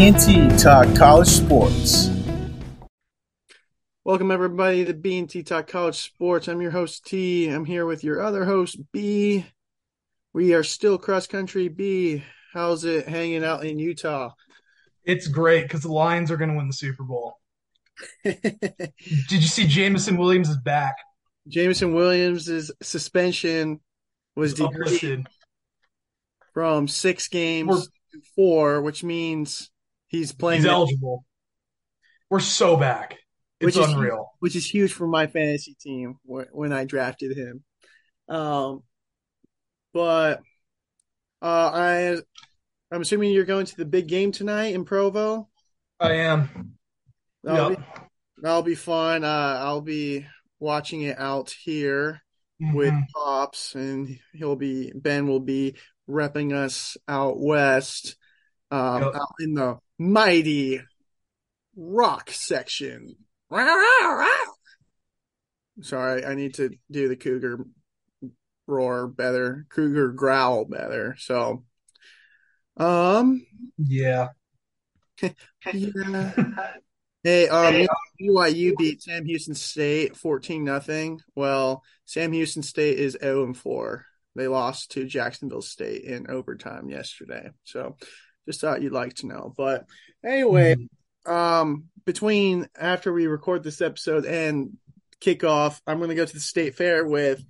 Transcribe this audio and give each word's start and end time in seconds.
B&T 0.00 0.48
Talk 0.56 0.96
College 0.96 1.28
Sports. 1.28 2.08
Welcome 4.02 4.30
everybody 4.30 4.82
to 4.86 4.94
B&T 4.94 5.42
Talk 5.42 5.66
College 5.66 5.96
Sports. 5.96 6.48
I'm 6.48 6.62
your 6.62 6.70
host 6.70 7.04
T. 7.04 7.48
I'm 7.48 7.66
here 7.66 7.84
with 7.84 8.02
your 8.02 8.22
other 8.22 8.46
host 8.46 8.78
B. 8.92 9.44
We 10.32 10.54
are 10.54 10.62
still 10.62 10.96
cross 10.96 11.26
country 11.26 11.68
B. 11.68 12.24
How's 12.54 12.84
it 12.84 13.08
hanging 13.08 13.44
out 13.44 13.66
in 13.66 13.78
Utah? 13.78 14.30
It's 15.04 15.28
great 15.28 15.64
because 15.64 15.82
the 15.82 15.92
Lions 15.92 16.30
are 16.30 16.38
going 16.38 16.48
to 16.48 16.56
win 16.56 16.68
the 16.68 16.72
Super 16.72 17.04
Bowl. 17.04 17.34
Did 18.24 19.30
you 19.30 19.42
see 19.42 19.66
Jameson 19.66 20.16
Williams 20.16 20.48
is 20.48 20.56
back? 20.56 20.96
Jameson 21.46 21.92
Williams' 21.92 22.70
suspension 22.82 23.80
was 24.34 24.54
decreased 24.54 25.26
from 26.54 26.88
six 26.88 27.28
games 27.28 27.68
We're, 27.68 27.82
to 28.18 28.26
four, 28.34 28.80
which 28.80 29.04
means 29.04 29.69
he's 30.10 30.32
playing. 30.32 30.60
He's 30.60 30.70
eligible. 30.70 31.24
We're 32.28 32.40
so 32.40 32.76
back. 32.76 33.16
It's 33.60 33.76
which 33.76 33.88
unreal. 33.88 34.14
Is, 34.34 34.40
which 34.40 34.56
is 34.56 34.66
huge 34.66 34.92
for 34.92 35.06
my 35.06 35.26
fantasy 35.26 35.76
team 35.80 36.18
when 36.24 36.72
I 36.72 36.84
drafted 36.84 37.36
him. 37.36 37.64
Um, 38.28 38.82
but 39.92 40.40
uh, 41.42 41.70
I 41.72 42.16
I'm 42.92 43.02
assuming 43.02 43.32
you're 43.32 43.44
going 43.44 43.66
to 43.66 43.76
the 43.76 43.84
big 43.84 44.08
game 44.08 44.32
tonight 44.32 44.74
in 44.74 44.84
Provo. 44.84 45.48
I 45.98 46.12
am. 46.12 46.76
That'll, 47.44 47.70
yep. 47.70 47.78
be, 47.78 47.84
that'll 48.42 48.62
be 48.62 48.74
fun. 48.74 49.24
Uh, 49.24 49.58
I'll 49.60 49.80
be 49.80 50.26
watching 50.58 51.02
it 51.02 51.18
out 51.18 51.50
here 51.50 52.22
mm-hmm. 52.60 52.74
with 52.74 52.94
Pops, 53.14 53.74
and 53.74 54.18
he'll 54.32 54.56
be 54.56 54.92
Ben 54.94 55.26
will 55.26 55.40
be 55.40 55.76
repping 56.08 56.52
us 56.52 56.96
out 57.06 57.38
west, 57.38 58.16
um, 58.70 59.02
yep. 59.02 59.14
out 59.14 59.34
in 59.40 59.54
the 59.54 59.78
mighty 60.00 60.80
rock 61.76 62.30
section. 62.30 63.14
Sorry, 65.82 66.24
I 66.24 66.34
need 66.34 66.54
to 66.54 66.70
do 66.90 67.08
the 67.08 67.16
cougar 67.16 67.64
roar 68.66 69.06
better, 69.06 69.66
cougar 69.68 70.08
growl 70.08 70.64
better. 70.64 71.16
So, 71.18 71.64
um, 72.76 73.46
yeah. 73.76 74.28
yeah. 75.22 76.32
Hey, 77.22 77.48
um, 77.48 77.86
BYU 78.18 78.74
beat 78.78 79.02
Sam 79.02 79.26
Houston 79.26 79.54
State 79.54 80.16
fourteen 80.16 80.64
nothing. 80.64 81.20
Well, 81.34 81.82
Sam 82.06 82.32
Houston 82.32 82.62
State 82.62 82.98
is 82.98 83.18
zero 83.20 83.42
oh 83.42 83.44
and 83.44 83.56
four. 83.56 84.06
They 84.34 84.48
lost 84.48 84.92
to 84.92 85.04
Jacksonville 85.04 85.60
State 85.60 86.04
in 86.04 86.30
overtime 86.30 86.88
yesterday. 86.88 87.50
So, 87.64 87.96
just 88.46 88.60
thought 88.60 88.82
you'd 88.82 88.92
like 88.92 89.14
to 89.14 89.26
know. 89.26 89.54
But 89.56 89.86
anyway, 90.24 90.76
mm-hmm. 90.76 91.32
um, 91.32 91.84
between 92.04 92.68
after 92.78 93.12
we 93.12 93.26
record 93.26 93.62
this 93.62 93.80
episode 93.80 94.24
and 94.24 94.76
kickoff, 95.20 95.80
I'm 95.86 95.98
going 95.98 96.08
to 96.10 96.14
go 96.14 96.24
to 96.24 96.32
the 96.32 96.40
state 96.40 96.74
fair 96.74 97.06
with 97.06 97.44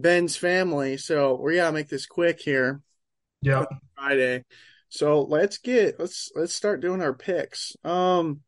Ben's 0.00 0.36
family. 0.36 0.96
So 0.96 1.40
we 1.40 1.56
gotta 1.56 1.72
make 1.72 1.88
this 1.88 2.06
quick 2.06 2.40
here. 2.40 2.80
Yeah, 3.42 3.64
Friday. 3.96 4.44
So 4.88 5.22
let's 5.22 5.58
get 5.58 5.98
let's 5.98 6.30
let's 6.34 6.54
start 6.54 6.80
doing 6.80 7.02
our 7.02 7.14
picks. 7.14 7.76
Um, 7.84 8.40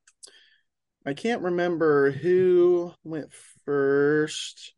I 1.07 1.15
can't 1.15 1.43
remember 1.43 2.11
who 2.11 2.93
went 3.05 3.33
first. 3.65 4.75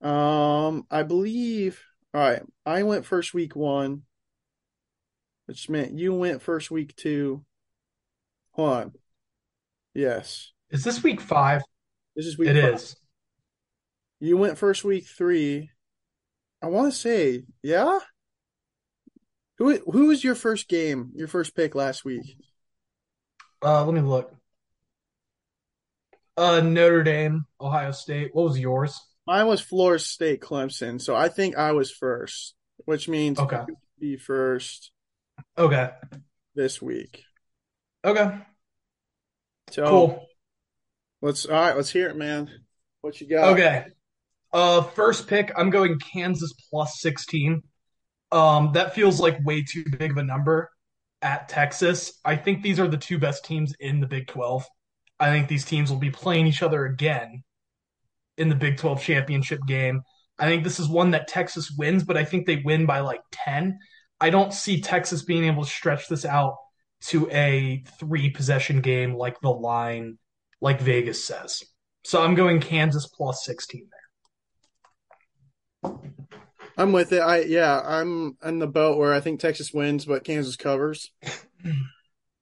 Um, 0.00 0.86
I 0.90 1.02
believe. 1.02 1.82
All 2.14 2.20
right, 2.20 2.42
I 2.66 2.82
went 2.82 3.06
first 3.06 3.32
week 3.32 3.56
one, 3.56 4.02
which 5.52 5.68
meant 5.68 5.98
you 5.98 6.14
went 6.14 6.40
first 6.40 6.70
week 6.70 6.96
two. 6.96 7.44
Hold 8.52 8.70
on. 8.70 8.92
Yes. 9.94 10.50
Is 10.70 10.82
this 10.82 11.02
week 11.02 11.20
five? 11.20 11.60
This 12.16 12.24
is 12.24 12.38
week. 12.38 12.48
It 12.48 12.62
five. 12.62 12.74
is. 12.76 12.96
You 14.18 14.38
went 14.38 14.56
first 14.56 14.82
week 14.82 15.04
three. 15.06 15.68
I 16.62 16.68
want 16.68 16.90
to 16.90 16.98
say, 16.98 17.44
yeah. 17.62 17.98
Who 19.58 19.76
who 19.80 20.06
was 20.06 20.24
your 20.24 20.34
first 20.34 20.70
game? 20.70 21.10
Your 21.14 21.28
first 21.28 21.54
pick 21.54 21.74
last 21.74 22.02
week? 22.02 22.38
Uh, 23.62 23.84
let 23.84 23.92
me 23.94 24.00
look. 24.00 24.34
Uh, 26.34 26.62
Notre 26.62 27.02
Dame, 27.02 27.44
Ohio 27.60 27.92
State. 27.92 28.30
What 28.32 28.44
was 28.44 28.58
yours? 28.58 28.98
Mine 29.26 29.46
was 29.48 29.60
Florida 29.60 30.02
State, 30.02 30.40
Clemson. 30.40 30.98
So 30.98 31.14
I 31.14 31.28
think 31.28 31.58
I 31.58 31.72
was 31.72 31.90
first, 31.90 32.54
which 32.86 33.06
means 33.06 33.38
okay, 33.38 33.60
be 34.00 34.16
first. 34.16 34.92
Okay. 35.56 35.90
This 36.54 36.80
week. 36.82 37.24
Okay. 38.04 38.38
So 39.70 39.86
cool. 39.86 40.26
Let's 41.20 41.46
all 41.46 41.60
right. 41.60 41.76
Let's 41.76 41.90
hear 41.90 42.08
it, 42.08 42.16
man. 42.16 42.50
What 43.00 43.20
you 43.20 43.28
got? 43.28 43.52
Okay. 43.52 43.86
Uh, 44.52 44.82
first 44.82 45.28
pick. 45.28 45.52
I'm 45.56 45.70
going 45.70 45.98
Kansas 45.98 46.52
plus 46.70 47.00
16. 47.00 47.62
Um, 48.30 48.72
that 48.74 48.94
feels 48.94 49.20
like 49.20 49.44
way 49.44 49.62
too 49.62 49.84
big 49.98 50.10
of 50.10 50.16
a 50.16 50.22
number 50.22 50.70
at 51.22 51.48
Texas. 51.48 52.18
I 52.24 52.36
think 52.36 52.62
these 52.62 52.80
are 52.80 52.88
the 52.88 52.96
two 52.96 53.18
best 53.18 53.44
teams 53.44 53.74
in 53.78 54.00
the 54.00 54.06
Big 54.06 54.26
12. 54.26 54.66
I 55.20 55.30
think 55.30 55.48
these 55.48 55.64
teams 55.64 55.90
will 55.90 55.98
be 55.98 56.10
playing 56.10 56.46
each 56.46 56.62
other 56.62 56.84
again 56.84 57.44
in 58.36 58.48
the 58.48 58.54
Big 58.54 58.76
12 58.76 59.02
championship 59.02 59.60
game. 59.66 60.02
I 60.38 60.46
think 60.46 60.64
this 60.64 60.80
is 60.80 60.88
one 60.88 61.12
that 61.12 61.28
Texas 61.28 61.70
wins, 61.76 62.02
but 62.02 62.16
I 62.16 62.24
think 62.24 62.46
they 62.46 62.56
win 62.56 62.86
by 62.86 63.00
like 63.00 63.20
10. 63.30 63.78
I 64.22 64.30
don't 64.30 64.54
see 64.54 64.80
Texas 64.80 65.22
being 65.22 65.44
able 65.46 65.64
to 65.64 65.68
stretch 65.68 66.06
this 66.06 66.24
out 66.24 66.56
to 67.06 67.28
a 67.30 67.82
three 67.98 68.30
possession 68.30 68.80
game 68.80 69.16
like 69.16 69.40
the 69.40 69.50
line, 69.50 70.18
like 70.60 70.80
Vegas 70.80 71.24
says. 71.24 71.64
So 72.04 72.22
I'm 72.22 72.36
going 72.36 72.60
Kansas 72.60 73.08
plus 73.08 73.44
16 73.44 73.88
there. 75.82 75.92
I'm 76.76 76.92
with 76.92 77.12
it. 77.12 77.18
I 77.18 77.40
yeah, 77.40 77.80
I'm 77.84 78.36
in 78.44 78.60
the 78.60 78.68
boat 78.68 78.96
where 78.96 79.12
I 79.12 79.18
think 79.18 79.40
Texas 79.40 79.72
wins, 79.74 80.04
but 80.04 80.24
Kansas 80.24 80.56
covers. 80.56 81.10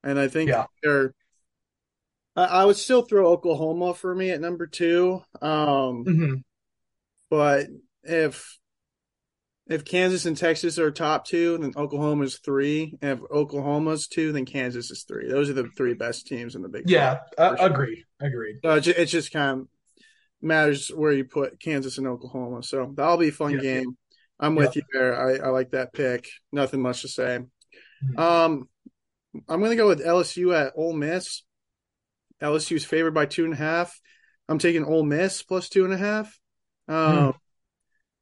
And 0.03 0.19
I 0.19 0.29
think 0.29 0.49
yeah. 0.49 0.65
they're 0.83 1.13
I, 2.35 2.45
I, 2.45 2.65
would 2.65 2.77
still 2.77 3.03
throw 3.03 3.27
Oklahoma 3.29 3.93
for 3.93 4.15
me 4.15 4.31
at 4.31 4.41
number 4.41 4.67
two. 4.67 5.23
Um, 5.43 6.05
mm-hmm. 6.07 6.35
But 7.29 7.67
if 8.03 8.59
if 9.71 9.85
Kansas 9.85 10.27
and 10.27 10.37
Texas 10.37 10.81
are 10.81 10.91
top 10.91 11.25
two, 11.25 11.57
then 11.57 11.73
Oklahoma's 11.77 12.39
three. 12.39 12.99
And 13.01 13.21
if 13.21 13.31
Oklahoma's 13.31 14.09
two, 14.09 14.33
then 14.33 14.45
Kansas 14.45 14.91
is 14.91 15.05
three. 15.05 15.29
Those 15.29 15.49
are 15.49 15.53
the 15.53 15.69
three 15.77 15.95
best 15.95 16.27
teams 16.27 16.57
in 16.57 16.63
the 16.63 16.69
Big. 16.69 16.91
Yeah, 16.91 17.21
uh, 17.39 17.57
sure. 17.57 17.67
agreed. 17.67 18.05
Agreed. 18.21 18.57
So 18.65 18.75
it, 18.75 18.87
it 18.89 19.07
just 19.07 19.33
kind 19.33 19.61
of 19.61 19.69
matters 20.43 20.89
where 20.89 21.13
you 21.13 21.25
put 21.25 21.61
Kansas 21.61 21.99
and 21.99 22.09
Oklahoma. 22.09 22.65
So 22.65 22.93
that'll 22.97 23.17
be 23.17 23.29
a 23.29 23.33
fun 23.33 23.53
yeah. 23.53 23.61
game. 23.61 23.97
I'm 24.41 24.57
with 24.57 24.75
yeah. 24.75 24.83
you 24.83 24.99
there. 24.99 25.45
I, 25.45 25.47
I 25.47 25.51
like 25.51 25.71
that 25.71 25.93
pick. 25.93 26.27
Nothing 26.51 26.83
much 26.83 27.03
to 27.03 27.09
say. 27.09 27.39
Mm-hmm. 28.05 28.19
Um, 28.19 28.69
I'm 29.49 29.61
going 29.61 29.71
to 29.71 29.77
go 29.77 29.87
with 29.87 30.05
LSU 30.05 30.53
at 30.53 30.73
Ole 30.75 30.95
Miss. 30.95 31.45
LSU 32.43 32.75
is 32.75 32.85
favored 32.85 33.15
by 33.15 33.27
two 33.27 33.45
and 33.45 33.55
a 33.55 33.57
half. 33.57 34.01
I'm 34.49 34.59
taking 34.59 34.85
Ole 34.85 35.05
Miss 35.05 35.45
plus 35.45 35.69
two 35.69 35.85
and 35.85 35.95
a 35.95 35.99
half. 35.99 36.37
Um, 36.89 37.17
hmm. 37.17 37.31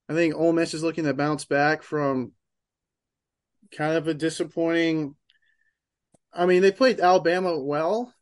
I 0.09 0.15
think 0.15 0.35
Ole 0.35 0.53
Miss 0.53 0.75
is 0.75 0.83
looking 0.83 1.05
to 1.05 1.15
bounce 1.15 1.45
back 1.45 1.83
from 1.83 2.33
kind 3.77 3.97
of 3.97 4.09
a 4.09 4.15
disappointing. 4.15 5.15
I 6.33 6.47
mean, 6.47 6.63
they 6.63 6.73
played 6.73 7.01
Alabama 7.01 7.59
well, 7.59 8.13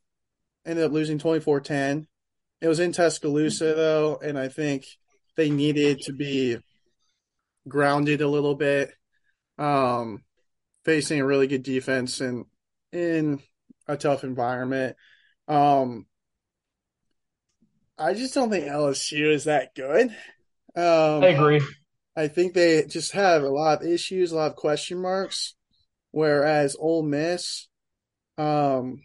ended 0.64 0.84
up 0.84 0.92
losing 0.92 1.18
24 1.18 1.60
10. 1.60 2.06
It 2.60 2.68
was 2.68 2.80
in 2.80 2.92
Tuscaloosa, 2.92 3.74
though, 3.74 4.18
and 4.22 4.38
I 4.38 4.48
think 4.48 4.86
they 5.36 5.50
needed 5.50 6.00
to 6.02 6.12
be 6.12 6.58
grounded 7.68 8.22
a 8.22 8.28
little 8.28 8.54
bit, 8.54 8.92
um, 9.58 10.22
facing 10.84 11.20
a 11.20 11.26
really 11.26 11.46
good 11.46 11.62
defense 11.62 12.20
and 12.20 12.46
in 12.92 13.40
a 13.86 13.96
tough 13.96 14.24
environment. 14.24 14.96
Um, 15.46 16.06
I 17.98 18.14
just 18.14 18.34
don't 18.34 18.50
think 18.50 18.66
LSU 18.66 19.32
is 19.32 19.44
that 19.44 19.74
good. 19.74 20.14
Um, 20.76 21.24
I 21.24 21.28
agree. 21.28 21.62
I 22.14 22.28
think 22.28 22.54
they 22.54 22.84
just 22.84 23.12
have 23.12 23.42
a 23.42 23.48
lot 23.48 23.82
of 23.82 23.88
issues, 23.88 24.32
a 24.32 24.36
lot 24.36 24.50
of 24.50 24.56
question 24.56 25.00
marks. 25.00 25.54
Whereas 26.12 26.76
Ole 26.78 27.02
Miss, 27.02 27.68
um, 28.38 29.02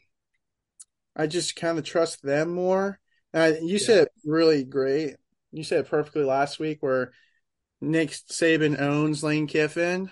I 1.15 1.27
just 1.27 1.55
kind 1.55 1.77
of 1.77 1.83
trust 1.83 2.23
them 2.23 2.53
more. 2.53 2.99
And 3.33 3.67
you 3.67 3.75
yeah. 3.75 3.85
said 3.85 4.07
really 4.25 4.63
great. 4.63 5.15
You 5.51 5.63
said 5.63 5.79
it 5.81 5.89
perfectly 5.89 6.23
last 6.23 6.59
week 6.59 6.77
where 6.81 7.11
Nick 7.81 8.11
Saban 8.11 8.79
owns 8.79 9.23
Lane 9.23 9.47
Kiffin 9.47 10.11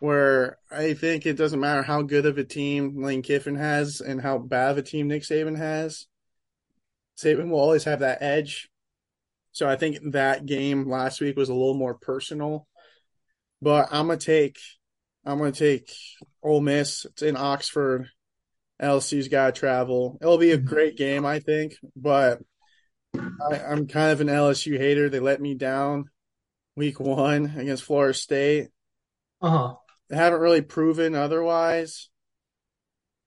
where 0.00 0.58
I 0.70 0.94
think 0.94 1.26
it 1.26 1.36
doesn't 1.36 1.60
matter 1.60 1.82
how 1.82 2.02
good 2.02 2.26
of 2.26 2.38
a 2.38 2.44
team 2.44 3.02
Lane 3.02 3.22
Kiffin 3.22 3.56
has 3.56 4.00
and 4.00 4.20
how 4.20 4.38
bad 4.38 4.72
of 4.72 4.78
a 4.78 4.82
team 4.82 5.08
Nick 5.08 5.22
Saban 5.22 5.56
has. 5.56 6.06
Saban 7.16 7.50
will 7.50 7.58
always 7.58 7.84
have 7.84 8.00
that 8.00 8.22
edge. 8.22 8.68
So 9.58 9.68
I 9.68 9.74
think 9.74 10.12
that 10.12 10.46
game 10.46 10.88
last 10.88 11.20
week 11.20 11.36
was 11.36 11.48
a 11.48 11.52
little 11.54 11.74
more 11.74 11.94
personal. 11.94 12.68
But 13.60 13.88
I'm 13.90 14.06
gonna 14.06 14.16
take 14.16 14.56
I'm 15.26 15.38
gonna 15.38 15.50
take 15.50 15.92
Ole 16.44 16.60
Miss. 16.60 17.04
It's 17.06 17.22
in 17.22 17.36
Oxford. 17.36 18.08
LSU's 18.80 19.26
got 19.26 19.52
to 19.52 19.58
travel. 19.60 20.16
It'll 20.22 20.38
be 20.38 20.52
a 20.52 20.58
Mhm. 20.58 20.64
great 20.64 20.96
game, 20.96 21.26
I 21.26 21.40
think, 21.40 21.74
but 21.96 22.40
I, 23.16 23.58
I'm 23.58 23.88
kind 23.88 24.12
of 24.12 24.20
an 24.20 24.28
LSU 24.28 24.78
hater. 24.78 25.10
They 25.10 25.18
let 25.18 25.40
me 25.40 25.54
down 25.56 26.04
week 26.76 27.00
one 27.00 27.46
against 27.58 27.82
Florida 27.82 28.14
State. 28.14 28.68
Uh 29.40 29.50
huh. 29.50 29.74
They 30.08 30.14
haven't 30.14 30.38
really 30.40 30.62
proven 30.62 31.16
otherwise. 31.16 32.10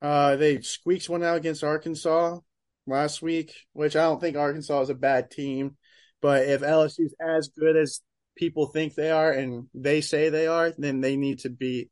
Uh, 0.02 0.38
they 0.38 0.62
squeaked 0.62 1.10
one 1.10 1.24
out 1.24 1.36
against 1.36 1.62
Arkansas 1.66 2.40
last 2.88 3.22
week, 3.22 3.54
which 3.74 3.98
I 3.98 4.04
don't 4.04 4.22
think 4.22 4.38
Arkansas 4.38 4.84
is 4.84 4.90
a 4.90 4.96
bad 4.96 5.30
team. 5.30 5.76
But 6.22 6.48
if 6.48 6.62
LSU's 6.62 7.16
as 7.20 7.50
good 7.50 7.76
as 7.76 8.02
people 8.36 8.68
think 8.68 8.96
they 8.96 9.12
are 9.12 9.32
and 9.32 9.68
they 9.74 10.02
say 10.02 10.30
they 10.30 10.48
are, 10.48 10.72
then 10.78 11.02
they 11.02 11.16
need 11.16 11.40
to 11.40 11.50
beat 11.50 11.90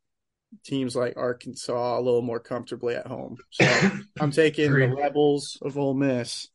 teams 0.66 0.96
like 0.96 1.18
Arkansas 1.18 2.00
a 2.00 2.02
little 2.02 2.22
more 2.22 2.40
comfortably 2.40 2.96
at 2.96 3.08
home. 3.08 3.38
So 3.52 3.66
I'm 4.20 4.32
taking 4.32 4.72
the. 4.72 4.88
Rebels 4.90 5.58
of 5.62 5.78
Ole 5.78 5.94
Miss. 5.94 6.48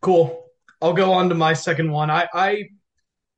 Cool. 0.00 0.44
I'll 0.80 0.92
go 0.92 1.12
on 1.12 1.28
to 1.28 1.34
my 1.34 1.52
second 1.52 1.90
one. 1.90 2.10
I 2.10 2.28
I 2.34 2.64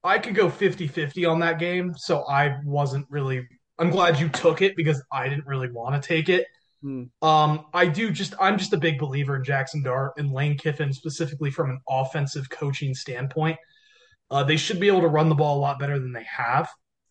I 0.03 0.19
could 0.19 0.35
go 0.35 0.49
50-50 0.49 1.31
on 1.31 1.41
that 1.41 1.59
game, 1.59 1.95
so 1.97 2.25
I 2.25 2.59
wasn't 2.65 3.07
really 3.11 3.47
I'm 3.79 3.91
glad 3.91 4.21
you 4.21 4.29
took 4.29 4.63
it 4.63 4.77
because 4.77 5.03
I 5.13 5.29
didn't 5.29 5.47
really 5.47 5.71
want 5.71 6.01
to 6.01 6.07
take 6.07 6.29
it. 6.29 6.47
Hmm. 6.85 7.05
Um, 7.23 7.65
I 7.73 7.87
do 7.87 8.11
just 8.11 8.35
I'm 8.39 8.59
just 8.59 8.75
a 8.75 8.77
big 8.77 8.99
believer 8.99 9.37
in 9.37 9.45
Jackson 9.45 9.83
Dart 9.83 10.13
and 10.19 10.31
Lane 10.31 10.59
Kiffin 10.59 10.93
specifically 10.93 11.51
from 11.51 11.71
an 11.71 11.81
offensive 11.89 12.51
coaching 12.51 12.95
standpoint. 12.95 13.57
Uh, 14.31 14.45
they 14.45 14.59
should 14.59 14.79
be 14.79 14.89
able 14.89 15.01
to 15.01 15.09
run 15.09 15.31
the 15.31 15.35
ball 15.35 15.59
a 15.59 15.61
lot 15.61 15.79
better 15.79 15.99
than 15.99 16.13
they 16.13 16.25
have. 16.25 16.69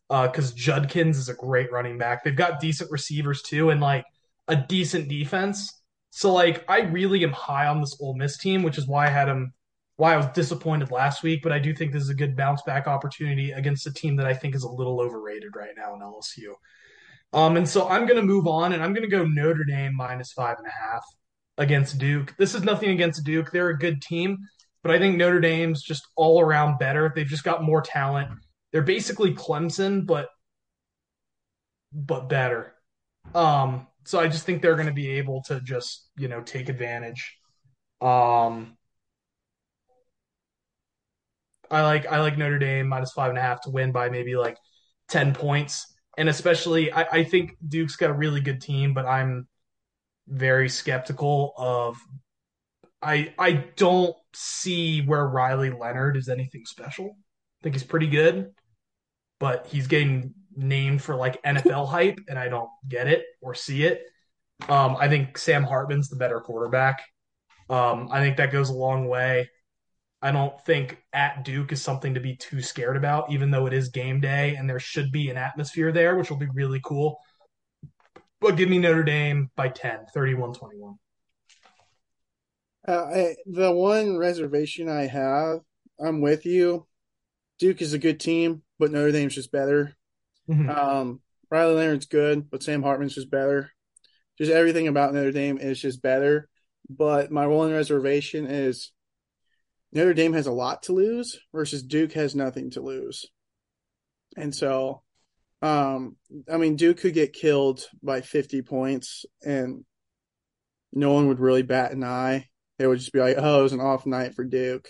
Because 0.09 0.53
Judkins 0.53 1.17
is 1.17 1.29
a 1.29 1.33
great 1.33 1.71
running 1.71 1.97
back. 1.97 2.23
They've 2.23 2.35
got 2.35 2.59
decent 2.59 2.91
receivers 2.91 3.41
too, 3.41 3.71
and 3.71 3.81
like 3.81 4.05
a 4.47 4.55
decent 4.55 5.09
defense. 5.09 5.81
So 6.11 6.31
like 6.31 6.63
I 6.69 6.81
really 6.81 7.23
am 7.23 7.31
high 7.31 7.65
on 7.65 7.81
this 7.81 7.97
Ole 7.99 8.13
Miss 8.13 8.37
team, 8.37 8.61
which 8.61 8.77
is 8.77 8.87
why 8.87 9.07
I 9.07 9.09
had 9.09 9.27
them 9.27 9.53
why 9.95 10.13
I 10.13 10.17
was 10.17 10.27
disappointed 10.27 10.91
last 10.91 11.23
week, 11.23 11.41
but 11.41 11.51
I 11.51 11.59
do 11.59 11.73
think 11.73 11.91
this 11.91 12.03
is 12.03 12.09
a 12.09 12.15
good 12.15 12.35
bounce 12.35 12.61
back 12.63 12.87
opportunity 12.87 13.51
against 13.51 13.87
a 13.87 13.93
team 13.93 14.15
that 14.17 14.27
I 14.27 14.33
think 14.33 14.53
is 14.53 14.63
a 14.63 14.69
little 14.69 14.99
overrated 14.99 15.55
right 15.55 15.73
now 15.75 15.95
in 15.95 16.01
LSU. 16.01 16.53
Um, 17.33 17.57
and 17.57 17.67
so 17.67 17.87
I'm 17.89 18.05
going 18.05 18.17
to 18.17 18.25
move 18.25 18.47
on, 18.47 18.73
and 18.73 18.83
I'm 18.83 18.93
going 18.93 19.09
to 19.09 19.15
go 19.15 19.25
Notre 19.25 19.63
Dame 19.63 19.95
minus 19.95 20.31
five 20.31 20.57
and 20.57 20.67
a 20.67 20.69
half 20.69 21.03
against 21.57 21.97
Duke. 21.97 22.35
This 22.37 22.53
is 22.53 22.63
nothing 22.63 22.89
against 22.89 23.23
Duke; 23.23 23.51
they're 23.51 23.69
a 23.69 23.77
good 23.77 24.01
team, 24.01 24.37
but 24.83 24.91
I 24.91 24.99
think 24.99 25.17
Notre 25.17 25.39
Dame's 25.39 25.81
just 25.81 26.07
all 26.15 26.39
around 26.39 26.77
better. 26.77 27.11
They've 27.15 27.25
just 27.25 27.43
got 27.43 27.63
more 27.63 27.81
talent. 27.81 28.29
They're 28.71 28.81
basically 28.83 29.33
Clemson, 29.33 30.05
but 30.05 30.29
but 31.91 32.29
better. 32.29 32.73
Um, 33.33 33.87
so 34.03 34.19
I 34.19 34.27
just 34.27 34.45
think 34.45 34.61
they're 34.61 34.75
going 34.75 34.87
to 34.87 34.93
be 34.93 35.11
able 35.11 35.43
to 35.43 35.59
just 35.61 36.07
you 36.17 36.27
know 36.27 36.41
take 36.41 36.69
advantage. 36.69 37.35
Um, 38.01 38.77
I 41.71 41.81
like 41.81 42.05
I 42.05 42.19
like 42.19 42.37
Notre 42.37 42.59
Dame 42.59 42.87
minus 42.87 43.13
five 43.13 43.29
and 43.29 43.37
a 43.37 43.41
half 43.41 43.61
to 43.61 43.69
win 43.69 43.91
by 43.91 44.09
maybe 44.09 44.35
like 44.35 44.57
ten 45.07 45.33
points, 45.33 45.92
and 46.17 46.29
especially 46.29 46.91
I, 46.91 47.01
I 47.03 47.23
think 47.23 47.57
Duke's 47.67 47.95
got 47.95 48.09
a 48.09 48.13
really 48.13 48.41
good 48.41 48.61
team, 48.61 48.93
but 48.93 49.05
I'm 49.05 49.47
very 50.27 50.69
skeptical 50.69 51.53
of. 51.57 51.97
I 53.01 53.33
I 53.37 53.51
don't 53.75 54.15
see 54.33 55.01
where 55.01 55.27
Riley 55.27 55.69
Leonard 55.69 56.15
is 56.15 56.29
anything 56.29 56.65
special. 56.65 57.07
I 57.07 57.59
think 57.63 57.75
he's 57.75 57.83
pretty 57.83 58.07
good, 58.07 58.51
but 59.39 59.67
he's 59.67 59.87
getting 59.87 60.33
named 60.55 61.01
for 61.01 61.15
like 61.15 61.41
NFL 61.43 61.87
hype, 61.89 62.19
and 62.29 62.39
I 62.39 62.47
don't 62.47 62.69
get 62.87 63.07
it 63.07 63.25
or 63.41 63.55
see 63.55 63.83
it. 63.83 64.03
Um, 64.69 64.95
I 64.97 65.09
think 65.09 65.37
Sam 65.37 65.63
Hartman's 65.63 66.09
the 66.09 66.15
better 66.15 66.39
quarterback. 66.39 67.01
Um, 67.69 68.07
I 68.11 68.19
think 68.19 68.37
that 68.37 68.51
goes 68.51 68.69
a 68.69 68.73
long 68.73 69.07
way. 69.07 69.49
I 70.23 70.31
don't 70.31 70.57
think 70.65 71.03
at 71.11 71.43
Duke 71.43 71.73
is 71.73 71.81
something 71.81 72.13
to 72.13 72.21
be 72.21 72.37
too 72.37 72.61
scared 72.61 72.95
about, 72.95 73.29
even 73.29 73.51
though 73.51 73.65
it 73.65 73.73
is 73.73 73.89
game 73.89 74.21
day 74.21 74.55
and 74.55 74.69
there 74.69 74.79
should 74.79 75.11
be 75.11 75.29
an 75.29 75.35
atmosphere 75.35 75.91
there, 75.91 76.15
which 76.15 76.29
will 76.29 76.37
be 76.37 76.47
really 76.53 76.79
cool. 76.81 77.19
But 78.39 78.55
give 78.55 78.69
me 78.69 78.79
Notre 78.79 79.03
Dame 79.03 79.51
by 79.57 79.67
10, 79.67 80.05
31 80.13 80.53
21. 80.53 80.95
Uh, 82.87 82.91
I, 82.91 83.35
the 83.45 83.73
one 83.73 84.17
reservation 84.17 84.87
I 84.87 85.07
have, 85.07 85.59
I'm 85.99 86.21
with 86.21 86.45
you. 86.45 86.87
Duke 87.59 87.81
is 87.81 87.91
a 87.91 87.99
good 87.99 88.21
team, 88.21 88.63
but 88.79 88.91
Notre 88.91 89.11
Dame's 89.11 89.35
just 89.35 89.51
better. 89.51 89.93
Mhm. 90.49 90.69
Um, 90.69 91.21
Riley 91.51 91.75
Leonard's 91.75 92.05
good, 92.05 92.49
but 92.49 92.63
Sam 92.63 92.81
Hartman's 92.81 93.15
just 93.15 93.29
better. 93.29 93.71
Just 94.37 94.51
everything 94.51 94.87
about 94.87 95.13
Notre 95.13 95.33
Dame 95.33 95.57
is 95.57 95.81
just 95.81 96.01
better. 96.01 96.47
But 96.89 97.29
my 97.29 97.47
one 97.47 97.73
reservation 97.73 98.47
is 98.47 98.93
Notre 99.93 100.13
Dame 100.13 100.33
has 100.33 100.47
a 100.47 100.51
lot 100.51 100.83
to 100.83 100.93
lose 100.93 101.39
versus 101.53 101.83
Duke 101.83 102.13
has 102.13 102.35
nothing 102.35 102.71
to 102.71 102.81
lose. 102.81 103.27
And 104.35 104.53
so, 104.53 105.03
um, 105.61 106.15
I 106.51 106.57
mean, 106.57 106.75
Duke 106.75 106.97
could 106.97 107.13
get 107.13 107.33
killed 107.33 107.81
by 108.01 108.21
50 108.21 108.63
points 108.63 109.25
and 109.45 109.85
no 110.91 111.13
one 111.13 111.27
would 111.27 111.39
really 111.39 111.61
bat 111.61 111.91
an 111.91 112.03
eye. 112.03 112.49
They 112.79 112.87
would 112.87 112.99
just 112.99 113.13
be 113.13 113.19
like, 113.19 113.37
oh, 113.37 113.59
it 113.59 113.63
was 113.63 113.73
an 113.73 113.79
off 113.81 114.05
night 114.05 114.33
for 114.35 114.43
Duke. 114.43 114.89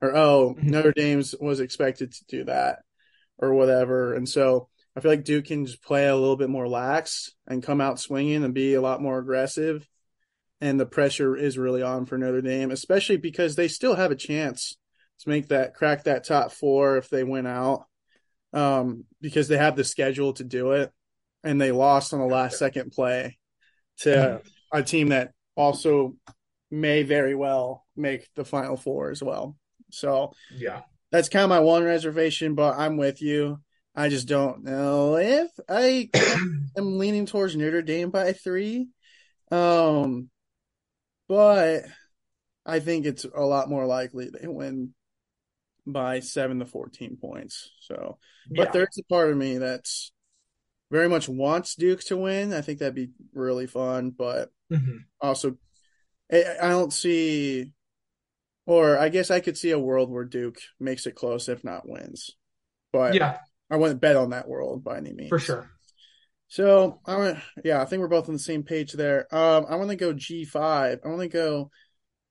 Or, 0.00 0.16
oh, 0.16 0.54
Mhm. 0.56 0.64
Notre 0.64 0.92
Dame's 0.92 1.34
was 1.40 1.60
expected 1.60 2.12
to 2.12 2.24
do 2.26 2.44
that 2.44 2.80
or 3.38 3.54
whatever. 3.54 4.14
And 4.14 4.28
so 4.28 4.68
I 4.96 5.00
feel 5.00 5.10
like 5.10 5.24
Duke 5.24 5.46
can 5.46 5.66
just 5.66 5.82
play 5.82 6.06
a 6.06 6.14
little 6.14 6.36
bit 6.36 6.48
more 6.50 6.68
lax 6.68 7.32
and 7.48 7.62
come 7.62 7.80
out 7.80 7.98
swinging 7.98 8.44
and 8.44 8.54
be 8.54 8.74
a 8.74 8.80
lot 8.80 9.02
more 9.02 9.18
aggressive. 9.18 9.88
And 10.60 10.78
the 10.78 10.86
pressure 10.86 11.36
is 11.36 11.58
really 11.58 11.82
on 11.82 12.06
for 12.06 12.16
Notre 12.16 12.40
Dame, 12.40 12.70
especially 12.70 13.16
because 13.16 13.54
they 13.56 13.68
still 13.68 13.94
have 13.94 14.10
a 14.10 14.16
chance 14.16 14.76
to 15.20 15.28
make 15.28 15.48
that 15.48 15.74
crack 15.74 16.04
that 16.04 16.24
top 16.24 16.52
four 16.52 16.96
if 16.96 17.08
they 17.10 17.24
win 17.24 17.46
out, 17.46 17.84
um, 18.52 19.04
because 19.20 19.48
they 19.48 19.58
have 19.58 19.76
the 19.76 19.84
schedule 19.84 20.32
to 20.34 20.44
do 20.44 20.72
it. 20.72 20.90
And 21.42 21.60
they 21.60 21.72
lost 21.72 22.14
on 22.14 22.20
the 22.20 22.26
last 22.26 22.58
second 22.58 22.92
play 22.92 23.38
to 23.98 24.40
a 24.72 24.82
team 24.82 25.08
that 25.08 25.32
also 25.56 26.16
may 26.70 27.02
very 27.02 27.34
well 27.34 27.84
make 27.96 28.28
the 28.34 28.44
final 28.44 28.76
four 28.76 29.10
as 29.10 29.22
well. 29.22 29.56
So 29.90 30.32
Yeah. 30.50 30.82
that's 31.12 31.28
kind 31.28 31.44
of 31.44 31.50
my 31.50 31.60
one 31.60 31.84
reservation, 31.84 32.54
but 32.54 32.76
I'm 32.78 32.96
with 32.96 33.20
you. 33.20 33.60
I 33.94 34.08
just 34.08 34.26
don't 34.26 34.64
know 34.64 35.16
if 35.16 35.50
I 35.68 36.10
am 36.76 36.98
leaning 36.98 37.26
towards 37.26 37.54
Notre 37.54 37.82
Dame 37.82 38.10
by 38.10 38.32
three. 38.32 38.88
Um, 39.50 40.30
but 41.28 41.84
I 42.66 42.80
think 42.80 43.06
it's 43.06 43.24
a 43.24 43.40
lot 43.42 43.68
more 43.68 43.86
likely 43.86 44.30
they 44.30 44.46
win 44.48 44.94
by 45.86 46.20
seven 46.20 46.58
to 46.60 46.66
14 46.66 47.16
points. 47.20 47.70
So, 47.80 48.18
but 48.50 48.66
Yeah. 48.66 48.70
there's 48.72 48.98
a 48.98 49.04
part 49.04 49.30
of 49.30 49.36
me 49.36 49.58
that's 49.58 50.12
very 50.90 51.08
much 51.08 51.28
wants 51.28 51.74
Duke 51.74 52.00
to 52.04 52.16
win. 52.16 52.52
I 52.52 52.60
think 52.60 52.78
that'd 52.78 52.94
be 52.94 53.10
really 53.32 53.66
fun, 53.66 54.10
but 54.10 54.50
Mhm. 54.70 55.04
also 55.20 55.56
I, 56.32 56.44
I 56.62 56.68
don't 56.70 56.92
see, 56.92 57.70
or 58.66 58.98
I 58.98 59.08
guess 59.10 59.30
I 59.30 59.40
could 59.40 59.58
see 59.58 59.72
a 59.72 59.78
world 59.78 60.10
where 60.10 60.24
Duke 60.24 60.58
makes 60.80 61.06
it 61.06 61.14
close, 61.14 61.48
if 61.48 61.64
not 61.64 61.88
wins. 61.88 62.30
But 62.92 63.14
Yeah, 63.14 63.38
I 63.70 63.76
wouldn't 63.76 64.00
bet 64.00 64.16
on 64.16 64.30
that 64.30 64.48
world 64.48 64.82
by 64.84 64.96
any 64.96 65.12
means. 65.12 65.28
for 65.28 65.38
sure. 65.38 65.70
So 66.54 67.00
I 67.04 67.16
want, 67.16 67.38
yeah, 67.64 67.82
I 67.82 67.84
think 67.84 67.98
we're 67.98 68.06
both 68.06 68.28
on 68.28 68.34
the 68.34 68.38
same 68.38 68.62
page 68.62 68.92
there. 68.92 69.26
Um, 69.34 69.66
I 69.68 69.74
want 69.74 69.90
to 69.90 69.96
go 69.96 70.12
G 70.12 70.44
five. 70.44 71.00
I 71.04 71.08
want 71.08 71.22
to 71.22 71.26
go 71.26 71.72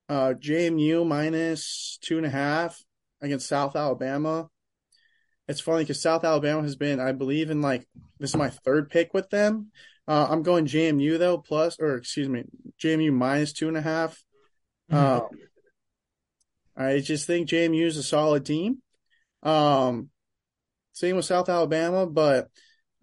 uh 0.08 0.32
JMU 0.32 1.06
minus 1.06 1.98
two 2.00 2.16
and 2.16 2.24
a 2.24 2.30
half 2.30 2.82
against 3.20 3.46
South 3.46 3.76
Alabama. 3.76 4.48
It's 5.46 5.60
funny 5.60 5.82
because 5.82 6.00
South 6.00 6.24
Alabama 6.24 6.62
has 6.62 6.74
been, 6.74 7.00
I 7.00 7.12
believe, 7.12 7.50
in 7.50 7.60
like 7.60 7.86
this 8.18 8.30
is 8.30 8.36
my 8.36 8.48
third 8.48 8.88
pick 8.88 9.12
with 9.12 9.28
them. 9.28 9.70
Uh, 10.08 10.26
I'm 10.30 10.42
going 10.42 10.64
JMU 10.64 11.18
though, 11.18 11.36
plus 11.36 11.78
or 11.78 11.96
excuse 11.96 12.26
me, 12.30 12.44
JMU 12.82 13.12
minus 13.12 13.52
two 13.52 13.68
and 13.68 13.76
a 13.76 13.82
half. 13.82 14.24
Mhm. 14.90 14.96
Um, 14.96 15.28
I 16.74 17.00
just 17.00 17.26
think 17.26 17.50
JMU 17.50 17.84
is 17.84 17.98
a 17.98 18.02
solid 18.02 18.46
team. 18.46 18.80
Um, 19.42 20.08
same 20.94 21.16
with 21.16 21.26
South 21.26 21.50
Alabama, 21.50 22.06
but 22.06 22.48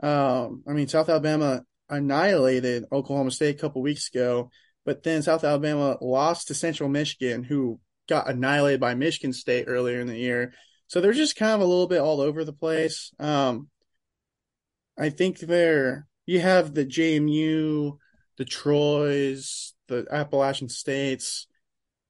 um, 0.02 0.64
I 0.68 0.74
mean 0.74 0.88
South 0.88 1.10
Alabama 1.10 1.64
annihilated 1.90 2.86
Oklahoma 2.92 3.32
State 3.32 3.56
a 3.56 3.60
couple 3.60 3.82
weeks 3.82 4.10
ago, 4.10 4.50
but 4.86 5.04
then 5.04 5.22
South 5.22 5.44
Alabama 5.44 5.98
lost 6.02 6.48
to 6.48 6.54
Central 6.54 6.90
Michigan, 6.90 7.44
who 7.44 7.80
got 8.08 8.30
annihilated 8.30 8.80
by 8.80 8.96
Michigan 8.96 9.34
State 9.34 9.66
earlier 9.68 10.00
in 10.00 10.08
the 10.08 10.18
year. 10.18 10.54
So 10.88 11.00
they're 11.00 11.14
just 11.14 11.36
kind 11.36 11.54
of 11.54 11.62
a 11.62 11.66
little 11.66 11.88
bit 11.88 12.02
all 12.02 12.20
over 12.20 12.44
the 12.44 12.54
place. 12.54 13.12
Um, 13.20 13.70
I 14.98 15.10
think 15.10 15.40
they're 15.40 16.08
you 16.26 16.40
have 16.40 16.74
the 16.74 16.86
JMU, 16.86 17.98
the 18.38 18.46
Troys, 18.46 19.74
the 19.88 20.06
Appalachian 20.12 20.70
States, 20.70 21.48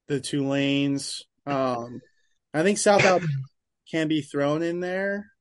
the 0.08 0.20
Tulanes. 0.20 1.22
Um, 1.46 2.02
I 2.54 2.64
think 2.64 2.78
South 2.78 3.04
Alabama 3.04 3.32
can 3.92 4.08
be 4.08 4.22
thrown 4.22 4.62
in 4.62 4.80
there, 4.80 5.32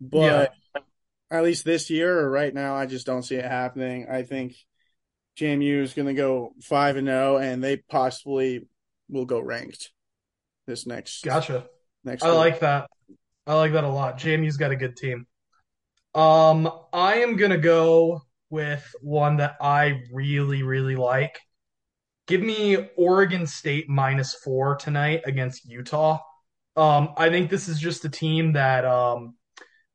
but 0.00 0.52
at 1.30 1.44
least 1.44 1.64
this 1.64 1.90
year 1.90 2.18
or 2.18 2.30
right 2.30 2.52
now, 2.52 2.74
I 2.74 2.86
just 2.86 3.06
don't 3.06 3.22
see 3.22 3.36
it 3.36 3.44
happening. 3.44 4.06
I 4.10 4.22
think 4.22 4.54
JMU 5.38 5.82
is 5.82 5.94
going 5.94 6.08
to 6.08 6.14
go 6.14 6.52
five 6.62 6.96
and 6.96 7.06
zero, 7.06 7.36
and 7.36 7.62
they 7.62 7.76
possibly 7.76 8.66
will 9.08 9.26
go 9.26 9.38
ranked 9.40 9.90
this 10.66 10.86
next. 10.86 11.24
Gotcha. 11.24 11.66
Next, 12.04 12.22
I 12.22 12.30
week. 12.30 12.36
like 12.36 12.60
that. 12.60 12.90
I 13.46 13.54
like 13.54 13.72
that 13.72 13.84
a 13.84 13.88
lot. 13.88 14.18
JMU's 14.18 14.56
got 14.56 14.72
a 14.72 14.76
good 14.76 14.96
team. 14.96 15.26
Um, 16.14 16.70
I 16.92 17.16
am 17.16 17.36
gonna 17.36 17.58
go 17.58 18.22
with 18.50 18.86
one 19.00 19.38
that 19.38 19.56
I 19.60 20.02
really, 20.12 20.62
really 20.62 20.96
like. 20.96 21.38
Give 22.26 22.42
me 22.42 22.76
Oregon 22.96 23.46
State 23.46 23.88
minus 23.88 24.34
four 24.34 24.76
tonight 24.76 25.22
against 25.24 25.64
Utah. 25.64 26.18
Um, 26.76 27.14
I 27.16 27.30
think 27.30 27.50
this 27.50 27.68
is 27.68 27.80
just 27.80 28.04
a 28.04 28.10
team 28.10 28.52
that, 28.52 28.84
um, 28.84 29.34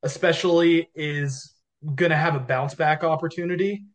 especially 0.03 0.89
is 0.95 1.53
gonna 1.95 2.17
have 2.17 2.35
a 2.35 2.39
bounce 2.39 2.75
back 2.75 3.03
opportunity. 3.03 3.85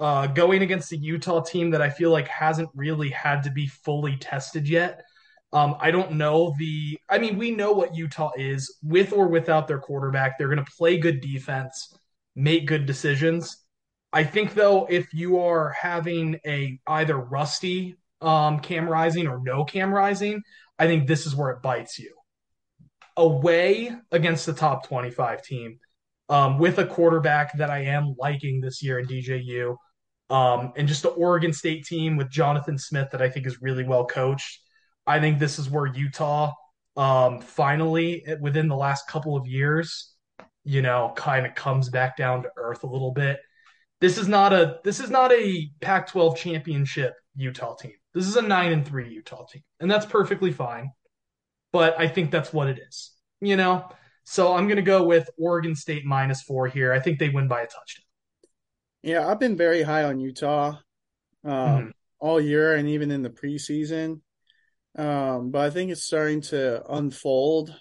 Uh, 0.00 0.26
going 0.26 0.62
against 0.62 0.90
the 0.90 0.96
Utah 0.96 1.40
team 1.40 1.70
that 1.70 1.80
I 1.80 1.88
feel 1.88 2.10
like 2.10 2.26
hasn't 2.26 2.68
really 2.74 3.10
had 3.10 3.44
to 3.44 3.50
be 3.50 3.68
fully 3.68 4.16
tested 4.16 4.68
yet. 4.68 5.02
Um, 5.52 5.76
I 5.78 5.92
don't 5.92 6.12
know 6.12 6.52
the. 6.58 6.98
I 7.08 7.18
mean, 7.18 7.38
we 7.38 7.52
know 7.52 7.72
what 7.72 7.94
Utah 7.94 8.32
is 8.36 8.76
with 8.82 9.12
or 9.12 9.28
without 9.28 9.68
their 9.68 9.78
quarterback. 9.78 10.36
They're 10.36 10.48
going 10.48 10.64
to 10.64 10.72
play 10.76 10.98
good 10.98 11.20
defense, 11.20 11.96
make 12.34 12.66
good 12.66 12.86
decisions. 12.86 13.56
I 14.12 14.24
think 14.24 14.54
though, 14.54 14.86
if 14.90 15.14
you 15.14 15.38
are 15.38 15.70
having 15.70 16.40
a 16.44 16.80
either 16.88 17.16
rusty 17.16 17.96
um, 18.20 18.58
Cam 18.58 18.88
Rising 18.88 19.28
or 19.28 19.40
no 19.40 19.64
Cam 19.64 19.94
Rising, 19.94 20.42
I 20.76 20.88
think 20.88 21.06
this 21.06 21.24
is 21.24 21.36
where 21.36 21.50
it 21.50 21.62
bites 21.62 22.00
you. 22.00 22.14
Away 23.16 23.92
against 24.10 24.46
the 24.46 24.52
top 24.52 24.88
twenty-five 24.88 25.42
team, 25.42 25.78
um, 26.28 26.58
with 26.58 26.78
a 26.78 26.86
quarterback 26.86 27.56
that 27.58 27.70
I 27.70 27.84
am 27.84 28.14
liking 28.18 28.60
this 28.60 28.82
year 28.82 28.98
in 28.98 29.06
DJU, 29.06 29.76
um, 30.30 30.72
and 30.76 30.88
just 30.88 31.02
the 31.02 31.10
Oregon 31.10 31.52
State 31.52 31.84
team 31.84 32.16
with 32.16 32.30
Jonathan 32.30 32.78
Smith 32.78 33.10
that 33.12 33.22
I 33.22 33.30
think 33.30 33.46
is 33.46 33.62
really 33.62 33.84
well 33.84 34.06
coached. 34.06 34.60
I 35.06 35.20
think 35.20 35.38
this 35.38 35.58
is 35.58 35.70
where 35.70 35.86
Utah 35.86 36.52
um, 36.96 37.40
finally, 37.40 38.24
within 38.40 38.68
the 38.68 38.76
last 38.76 39.08
couple 39.08 39.36
of 39.36 39.46
years, 39.46 40.14
you 40.64 40.82
know, 40.82 41.12
kind 41.16 41.46
of 41.46 41.54
comes 41.54 41.88
back 41.88 42.16
down 42.16 42.42
to 42.42 42.50
earth 42.56 42.84
a 42.84 42.88
little 42.88 43.12
bit. 43.12 43.40
This 44.00 44.18
is 44.18 44.28
not 44.28 44.52
a 44.52 44.78
this 44.84 45.00
is 45.00 45.10
not 45.10 45.32
a 45.32 45.70
Pac-12 45.80 46.36
championship 46.36 47.14
Utah 47.34 47.74
team. 47.74 47.94
This 48.12 48.26
is 48.26 48.36
a 48.36 48.42
nine 48.42 48.72
and 48.72 48.86
three 48.86 49.08
Utah 49.12 49.44
team, 49.46 49.62
and 49.80 49.90
that's 49.90 50.06
perfectly 50.06 50.52
fine. 50.52 50.90
But 51.74 51.98
I 51.98 52.06
think 52.06 52.30
that's 52.30 52.52
what 52.52 52.68
it 52.68 52.78
is, 52.78 53.10
you 53.40 53.56
know. 53.56 53.90
So 54.22 54.54
I'm 54.54 54.68
gonna 54.68 54.80
go 54.80 55.02
with 55.02 55.28
Oregon 55.36 55.74
State 55.74 56.04
minus 56.04 56.40
four 56.40 56.68
here. 56.68 56.92
I 56.92 57.00
think 57.00 57.18
they 57.18 57.30
win 57.30 57.48
by 57.48 57.62
a 57.62 57.66
touchdown. 57.66 58.04
Yeah, 59.02 59.26
I've 59.26 59.40
been 59.40 59.56
very 59.56 59.82
high 59.82 60.04
on 60.04 60.20
Utah 60.20 60.78
um, 61.44 61.52
mm-hmm. 61.52 61.90
all 62.20 62.40
year 62.40 62.76
and 62.76 62.88
even 62.88 63.10
in 63.10 63.22
the 63.22 63.28
preseason. 63.28 64.20
Um, 64.96 65.50
but 65.50 65.62
I 65.62 65.70
think 65.70 65.90
it's 65.90 66.04
starting 66.04 66.42
to 66.42 66.80
unfold 66.88 67.70
a 67.70 67.76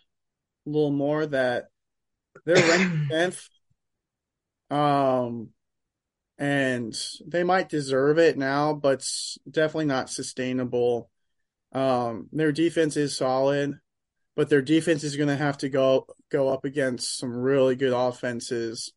little 0.66 0.92
more 0.92 1.28
that 1.28 1.66
they're 2.48 2.56
ranked 2.56 2.96
tenth. 3.12 3.48
Um, 4.72 5.50
and 6.40 6.96
they 7.28 7.44
might 7.44 7.70
deserve 7.70 8.18
it 8.18 8.40
now, 8.40 8.74
but 8.74 8.94
it's 8.94 9.38
definitely 9.48 9.86
not 9.86 10.10
sustainable. 10.10 11.12
Um, 11.74 12.30
their 12.32 12.52
defense 12.52 12.98
is 12.98 13.16
solid, 13.16 13.80
but 14.36 14.50
their 14.50 14.62
defense 14.62 15.04
is 15.04 15.16
going 15.16 15.30
to 15.30 15.36
have 15.36 15.58
to 15.60 15.70
go 15.70 16.08
go 16.32 16.50
up 16.50 16.66
against 16.66 17.18
some 17.18 17.32
really 17.32 17.76
good 17.76 17.94
offenses. 17.94 18.92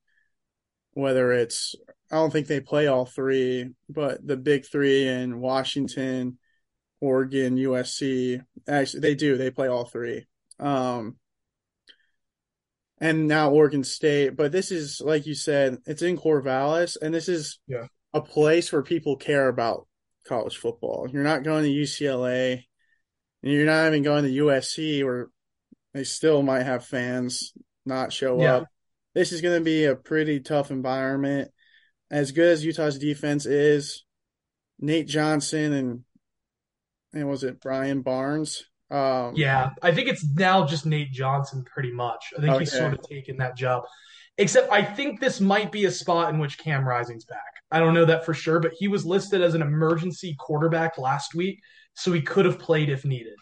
Whether 0.93 1.33
it's, 1.33 1.75
I 2.11 2.16
don't 2.16 2.33
think 2.33 2.47
they 2.47 2.61
play 2.61 2.87
all 2.87 3.05
three, 3.05 3.71
but 3.88 4.26
the 4.26 4.37
big 4.37 4.64
three 4.64 5.07
in 5.07 5.40
Washington, 5.40 6.38
Oregon, 7.00 7.57
USC. 7.57 8.40
Actually, 8.66 9.00
they 9.00 9.14
do. 9.14 9.37
They 9.37 9.50
play 9.50 9.69
all 9.69 9.85
three. 9.85 10.26
Um, 10.59 11.16
and 12.99 13.28
now 13.28 13.50
Oregon 13.50 13.85
State. 13.85 14.37
But 14.37 14.52
this 14.52 14.71
is, 14.71 15.00
like 15.05 15.26
you 15.26 15.35
said, 15.35 15.78
it's 15.87 16.02
in 16.02 16.16
Corvallis, 16.16 16.97
and 17.00 17.12
this 17.12 17.28
is 17.28 17.59
yeah. 17.66 17.87
a 18.12 18.21
place 18.21 18.73
where 18.73 18.83
people 18.83 19.16
care 19.16 19.49
about 19.49 19.87
college 20.26 20.57
football. 20.57 21.07
You're 21.11 21.23
not 21.23 21.45
going 21.45 21.64
to 21.64 21.71
UCLA, 21.71 22.64
and 23.46 23.54
you're 23.54 23.64
not 23.64 23.86
even 23.86 24.02
going 24.02 24.24
to 24.24 24.42
USC, 24.42 25.04
where 25.04 25.28
they 25.94 26.02
still 26.02 26.42
might 26.42 26.64
have 26.64 26.84
fans 26.84 27.52
not 27.84 28.12
show 28.12 28.42
yeah. 28.42 28.56
up. 28.56 28.64
This 29.14 29.30
is 29.30 29.40
going 29.40 29.56
to 29.56 29.64
be 29.64 29.84
a 29.84 29.94
pretty 29.94 30.40
tough 30.40 30.72
environment. 30.72 31.52
As 32.10 32.32
good 32.32 32.48
as 32.48 32.64
Utah's 32.64 32.98
defense 32.98 33.46
is, 33.46 34.04
Nate 34.80 35.06
Johnson 35.06 35.72
and 35.72 36.00
and 37.12 37.28
was 37.28 37.44
it 37.44 37.60
Brian 37.60 38.02
Barnes? 38.02 38.64
Um, 38.90 39.34
yeah, 39.36 39.70
I 39.80 39.92
think 39.92 40.08
it's 40.08 40.26
now 40.34 40.66
just 40.66 40.84
Nate 40.84 41.12
Johnson 41.12 41.64
pretty 41.64 41.92
much. 41.92 42.32
I 42.36 42.40
think 42.40 42.52
okay. 42.52 42.64
he's 42.64 42.72
sort 42.72 42.94
of 42.94 43.02
taken 43.08 43.36
that 43.36 43.56
job. 43.56 43.84
Except 44.38 44.72
I 44.72 44.82
think 44.82 45.20
this 45.20 45.40
might 45.40 45.70
be 45.70 45.84
a 45.84 45.92
spot 45.92 46.34
in 46.34 46.40
which 46.40 46.58
Cam 46.58 46.86
Rising's 46.86 47.24
back. 47.24 47.54
I 47.70 47.78
don't 47.78 47.94
know 47.94 48.06
that 48.06 48.26
for 48.26 48.34
sure, 48.34 48.58
but 48.58 48.72
he 48.76 48.88
was 48.88 49.06
listed 49.06 49.40
as 49.40 49.54
an 49.54 49.62
emergency 49.62 50.34
quarterback 50.36 50.98
last 50.98 51.32
week, 51.32 51.60
so 51.96 52.12
he 52.12 52.22
could 52.22 52.44
have 52.44 52.58
played 52.58 52.88
if 52.88 53.04
needed. 53.04 53.34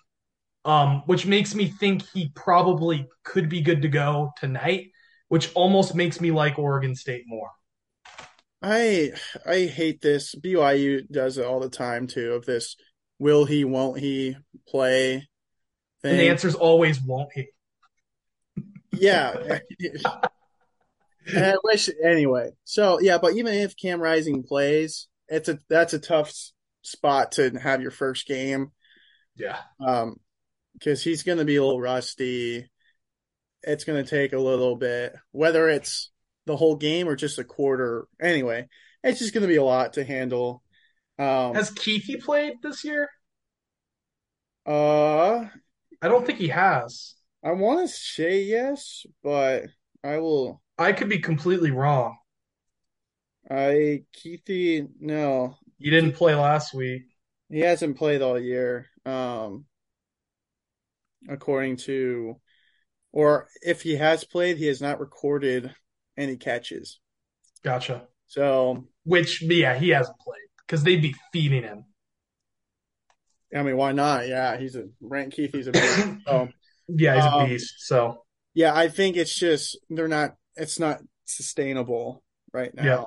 Um, 0.64 1.02
which 1.04 1.26
makes 1.26 1.54
me 1.54 1.68
think 1.68 2.02
he 2.14 2.30
probably 2.34 3.06
could 3.23 3.50
be 3.50 3.61
good 3.61 3.82
to 3.82 3.88
go 3.88 4.32
tonight, 4.38 4.92
which 5.28 5.52
almost 5.54 5.94
makes 5.94 6.23
me 6.23 6.30
like 6.30 6.58
Oregon 6.58 6.94
State 6.94 7.25
more. 7.26 7.50
I 8.62 9.12
I 9.44 9.66
hate 9.66 10.00
this. 10.00 10.34
BYU 10.34 11.06
does 11.11 11.37
it 11.37 11.44
all 11.44 11.61
the 11.61 11.68
time 11.68 12.06
too. 12.06 12.32
Of 12.32 12.46
this 12.46 12.76
will 13.18 13.44
he, 13.44 13.64
won't 13.64 13.99
he 13.99 14.37
play? 14.66 15.28
Thing. 16.00 16.11
And 16.12 16.20
the 16.20 16.28
answer 16.30 16.49
is 16.49 16.54
always 16.54 16.99
won't 17.02 17.30
he. 17.34 17.49
Yeah. 18.92 19.58
I 21.37 21.56
wish 21.62 21.90
anyway. 22.02 22.52
So 22.64 23.00
yeah, 23.00 23.18
but 23.18 23.34
even 23.34 23.52
if 23.52 23.76
Cam 23.76 24.00
Rising 24.00 24.42
plays, 24.42 25.08
it's 25.28 25.49
a 25.49 25.58
that's 25.68 25.92
a 25.92 25.99
tough 25.99 26.32
spot 26.85 27.33
to 27.33 27.50
have 27.59 27.83
your 27.83 27.91
first 27.91 28.26
game. 28.26 28.71
Yeah. 29.37 29.59
Um, 29.85 30.17
because 30.75 31.03
he's 31.03 31.23
going 31.23 31.38
to 31.38 31.45
be 31.45 31.57
a 31.57 31.64
little 31.64 31.81
rusty. 31.81 32.69
It's 33.62 33.85
going 33.85 34.05
to 34.05 34.09
take 34.09 34.33
a 34.33 34.38
little 34.38 34.76
bit, 34.76 35.14
whether 35.31 35.69
it's 35.69 36.11
the 36.47 36.57
whole 36.57 36.76
game 36.76 37.09
or 37.09 37.17
just 37.17 37.38
a 37.38 37.45
quarter. 37.45 38.07
Anyway, 38.21 38.69
it's 39.03 39.21
just 39.21 39.33
going 39.33 39.43
to 39.43 39.49
be 39.49 39.57
a 39.57 39.64
lot 39.64 39.95
to 39.95 40.05
handle. 40.05 40.62
Um, 41.19 41.55
Has 41.55 41.71
Kuithe 41.71 42.21
played 42.23 42.55
this 42.62 42.85
year? 42.85 43.09
Uh, 44.67 45.45
I 46.03 46.09
don't 46.09 46.26
think 46.26 46.38
he 46.38 46.49
has. 46.49 47.14
I 47.43 47.53
want 47.53 47.81
to 47.81 47.95
say 47.95 48.43
yes, 48.43 49.07
but 49.23 49.64
I 50.03 50.19
will. 50.19 50.61
I 50.79 50.93
could 50.93 51.09
be 51.09 51.21
completely 51.21 51.71
wrong. 51.71 52.17
I 53.50 54.03
Kuithe, 54.17 54.88
no. 55.00 55.57
You 55.78 55.90
didn't 55.90 56.12
play 56.12 56.35
last 56.35 56.75
week. 56.75 57.02
He 57.50 57.61
hasn't 57.61 57.97
played 57.97 58.23
all 58.23 58.38
year. 58.38 58.87
Um, 59.04 59.66
according 61.28 61.76
to, 61.76 62.40
or 63.12 63.49
if 63.62 63.83
he 63.83 63.97
has 63.97 64.25
played, 64.25 64.57
he 64.57 64.66
has 64.66 64.81
not 64.81 65.00
recorded 65.00 65.75
any 66.16 66.37
catches. 66.37 67.00
Gotcha. 67.62 68.07
So, 68.26 68.87
which 69.04 69.43
yeah, 69.43 69.76
he 69.78 69.90
hasn't 69.90 70.19
played 70.19 70.49
because 70.66 70.83
they'd 70.83 71.02
be 71.02 71.14
feeding 71.33 71.62
him. 71.62 71.85
I 73.54 73.62
mean, 73.62 73.76
why 73.76 73.93
not? 73.93 74.26
Yeah, 74.26 74.57
he's 74.57 74.75
a 74.75 74.88
Brant 75.00 75.35
Kuithe. 75.35 75.54
He's 75.54 75.69
a 75.69 75.73
beast. 75.73 76.26
So, 76.26 76.49
yeah, 76.88 77.14
he's 77.14 77.25
um, 77.25 77.40
a 77.40 77.47
beast. 77.47 77.75
So 77.78 78.25
yeah, 78.54 78.75
I 78.75 78.88
think 78.88 79.16
it's 79.16 79.35
just 79.35 79.78
they're 79.90 80.09
not. 80.09 80.37
It's 80.57 80.78
not 80.78 81.00
sustainable 81.25 82.23
right 82.52 82.75
now. 82.75 82.85
Yeah, 82.85 83.04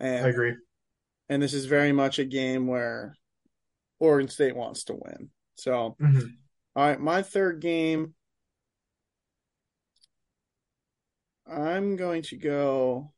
and, 0.00 0.26
I 0.26 0.28
agree. 0.28 0.54
And 1.28 1.42
this 1.42 1.54
is 1.54 1.66
very 1.66 1.92
much 1.92 2.18
a 2.18 2.24
game 2.24 2.66
where 2.66 3.16
Oregon 3.98 4.28
State 4.28 4.56
wants 4.56 4.84
to 4.84 4.94
win. 4.94 5.30
So, 5.56 5.96
mm-hmm. 6.00 6.26
all 6.74 6.86
right, 6.86 7.00
my 7.00 7.22
third 7.22 7.60
game. 7.60 8.14
I'm 11.48 11.94
going 11.94 12.22
to 12.22 12.36
go 12.36 13.12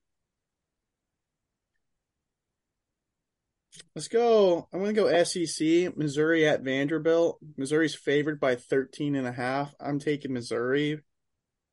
Let's 3.94 4.06
go. 4.06 4.68
I'm 4.72 4.80
going 4.80 4.94
to 4.94 5.00
go 5.00 5.24
SEC. 5.24 5.96
Missouri 5.96 6.46
at 6.46 6.62
Vanderbilt. 6.62 7.38
Missouri's 7.56 7.96
favored 7.96 8.38
by 8.38 8.54
13 8.54 9.14
and 9.16 9.26
a 9.26 9.32
half. 9.32 9.74
I'm 9.80 9.98
taking 9.98 10.32
Missouri 10.32 11.00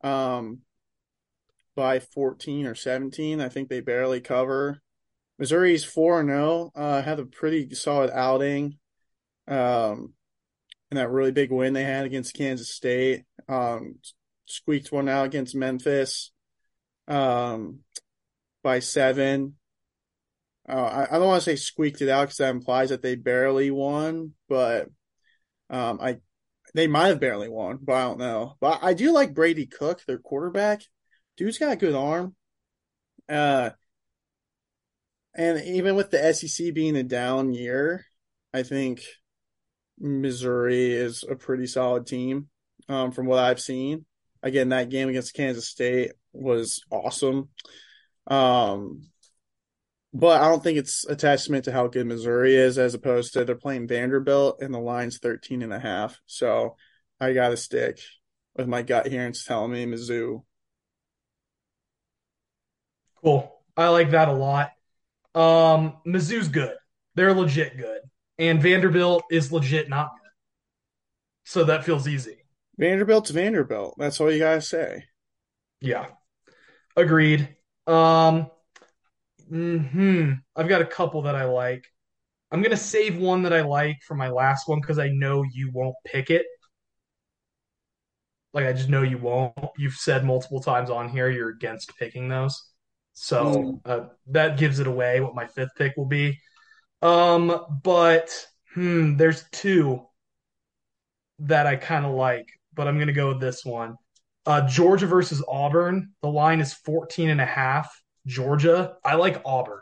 um, 0.04 0.62
by 1.76 2.00
14 2.00 2.66
or 2.66 2.74
17. 2.74 3.40
I 3.42 3.50
think 3.50 3.70
they 3.70 3.80
barely 3.80 4.22
cover. 4.22 4.82
Missouri's 5.38 5.84
4 5.84 6.26
0. 6.26 6.72
Uh, 6.76 7.02
had 7.02 7.20
a 7.20 7.26
pretty 7.26 7.74
solid 7.76 8.12
outing. 8.12 8.78
Um, 9.48 10.14
and 10.90 10.98
that 10.98 11.10
really 11.10 11.32
big 11.32 11.52
win 11.52 11.74
they 11.74 11.84
had 11.84 12.06
against 12.06 12.36
Kansas 12.36 12.72
State. 12.72 13.24
Um, 13.50 13.96
squeaked 14.46 14.92
one 14.92 15.10
out 15.10 15.26
against 15.26 15.56
Memphis 15.56 16.32
um, 17.08 17.80
by 18.64 18.80
seven. 18.80 19.56
uh, 20.68 20.74
I, 20.74 21.04
I 21.16 21.20
don't 21.20 21.28
want 21.28 21.44
to 21.44 21.50
say 21.50 21.56
squeaked 21.56 22.02
it 22.02 22.10
out 22.10 22.26
because 22.26 22.38
that 22.38 22.52
implies 22.52 22.90
that 22.90 23.02
they 23.02 23.16
barely 23.16 23.72
won, 23.72 24.34
but 24.48 24.88
um, 25.70 26.00
I 26.02 26.18
they 26.74 26.88
might 26.88 27.08
have 27.08 27.20
barely 27.20 27.50
won, 27.50 27.80
but 27.82 27.94
I 27.94 28.04
don't 28.04 28.20
know. 28.20 28.56
But 28.60 28.80
I 28.84 28.94
do 28.94 29.12
like 29.12 29.34
Brady 29.34 29.66
Cook, 29.66 30.04
their 30.06 30.18
quarterback. 30.18 30.82
Dude's 31.38 31.58
got 31.58 31.74
a 31.74 31.78
good 31.78 31.96
arm. 31.96 32.36
Uh, 33.30 33.72
and 35.36 35.62
even 35.66 35.96
with 35.96 36.12
the 36.12 36.34
SEC 36.34 36.74
being 36.74 36.96
a 36.96 37.04
down 37.04 37.54
year, 37.54 38.06
I 38.54 38.64
think 38.64 39.02
Missouri 40.00 40.94
is 40.94 41.24
a 41.30 41.36
pretty 41.36 41.68
solid 41.68 42.08
team 42.08 42.48
um, 42.88 43.12
from 43.12 43.26
what 43.26 43.40
I've 43.40 43.60
seen. 43.60 44.06
Again, 44.42 44.70
that 44.70 44.90
game 44.90 45.10
against 45.10 45.34
Kansas 45.34 45.68
State 45.68 46.12
was 46.32 46.82
awesome. 46.92 47.50
Um, 48.28 49.10
but 50.14 50.42
I 50.42 50.48
don't 50.48 50.64
think 50.64 50.78
it's 50.78 51.06
a 51.06 51.16
testament 51.16 51.66
to 51.66 51.74
how 51.74 51.88
good 51.88 52.08
Missouri 52.08 52.56
is 52.56 52.78
as 52.78 52.94
opposed 52.94 53.34
to 53.34 53.44
they're 53.44 53.56
playing 53.56 53.88
Vanderbilt 53.88 54.62
and 54.62 54.74
the 54.74 54.80
line's 54.80 55.18
13 55.18 55.62
and 55.62 55.74
a 55.74 55.80
half. 55.80 56.18
So 56.26 56.78
I 57.20 57.34
got 57.34 57.50
to 57.50 57.58
stick 57.58 58.00
with 58.56 58.68
my 58.68 58.82
gut 58.82 59.08
here 59.08 59.26
and 59.26 59.36
it's 59.36 59.44
telling 59.44 59.74
me 59.74 59.86
Mizzou. 59.86 60.44
Cool. 63.22 63.52
I 63.76 63.90
like 63.90 64.12
that 64.12 64.30
a 64.30 64.34
lot. 64.34 64.72
Um, 65.36 65.98
Mizzou's 66.06 66.48
good. 66.48 66.76
They're 67.16 67.34
legit 67.34 67.78
good. 67.78 68.02
And 68.38 68.62
Vanderbilt 68.62 69.24
is 69.32 69.52
legit 69.52 69.90
not 69.90 70.12
good. 70.16 70.30
So 71.46 71.64
that 71.66 71.86
feels 71.86 72.08
easy. 72.08 72.38
Vanderbilt's 72.78 73.30
Vanderbilt. 73.30 73.96
That's 73.98 74.20
all 74.20 74.32
you 74.32 74.40
got 74.40 74.56
to 74.56 74.62
say. 74.62 75.06
Yeah. 75.82 76.08
Agreed. 76.98 77.56
Um, 77.88 78.50
hmm 79.50 80.34
I've 80.56 80.68
got 80.68 80.82
a 80.82 80.86
couple 80.86 81.24
that 81.24 81.36
I 81.36 81.46
like. 81.46 81.86
I'm 82.52 82.62
gonna 82.62 82.78
save 82.78 83.18
one 83.18 83.44
that 83.44 83.54
I 83.54 83.62
like 83.62 83.98
for 84.08 84.16
my 84.16 84.30
last 84.30 84.68
one 84.70 84.82
because 84.82 85.00
I 85.00 85.10
know 85.10 85.44
you 85.44 85.72
won't 85.74 85.96
pick 86.06 86.30
it. 86.32 86.46
Like 88.54 88.66
I 88.66 88.74
just 88.74 88.90
know 88.90 89.02
you 89.02 89.18
won't. 89.18 89.54
You've 89.78 89.96
said 89.96 90.24
multiple 90.26 90.62
times 90.62 90.90
on 90.90 91.10
here 91.10 91.30
you're 91.30 91.50
against 91.50 91.96
picking 91.98 92.30
those, 92.30 92.70
so 93.16 93.66
Mm. 93.66 93.82
uh, 93.86 94.10
that 94.28 94.60
gives 94.60 94.80
it 94.80 94.88
away 94.88 95.22
what 95.22 95.36
my 95.36 95.48
fifth 95.48 95.76
pick 95.78 95.98
will 95.98 96.06
be. 96.08 96.40
Um, 97.02 97.80
but 97.84 98.48
hmm, 98.74 99.18
there's 99.18 99.46
two 99.52 100.08
that 101.40 101.68
I 101.68 101.76
kind 101.76 102.06
of 102.06 102.14
like, 102.14 102.48
but 102.74 102.88
I'm 102.88 103.00
gonna 103.00 103.14
go 103.14 103.30
with 103.30 103.40
this 103.42 103.66
one. 103.66 103.98
Uh, 104.46 104.68
Georgia 104.68 105.08
versus 105.08 105.44
Auburn. 105.48 106.14
The 106.22 106.30
line 106.30 106.62
is 106.62 106.74
14 106.74 107.30
and 107.30 107.42
a 107.42 107.46
half. 107.46 108.02
Georgia. 108.28 108.96
I 109.04 109.16
like 109.16 109.42
Auburn. 109.46 109.82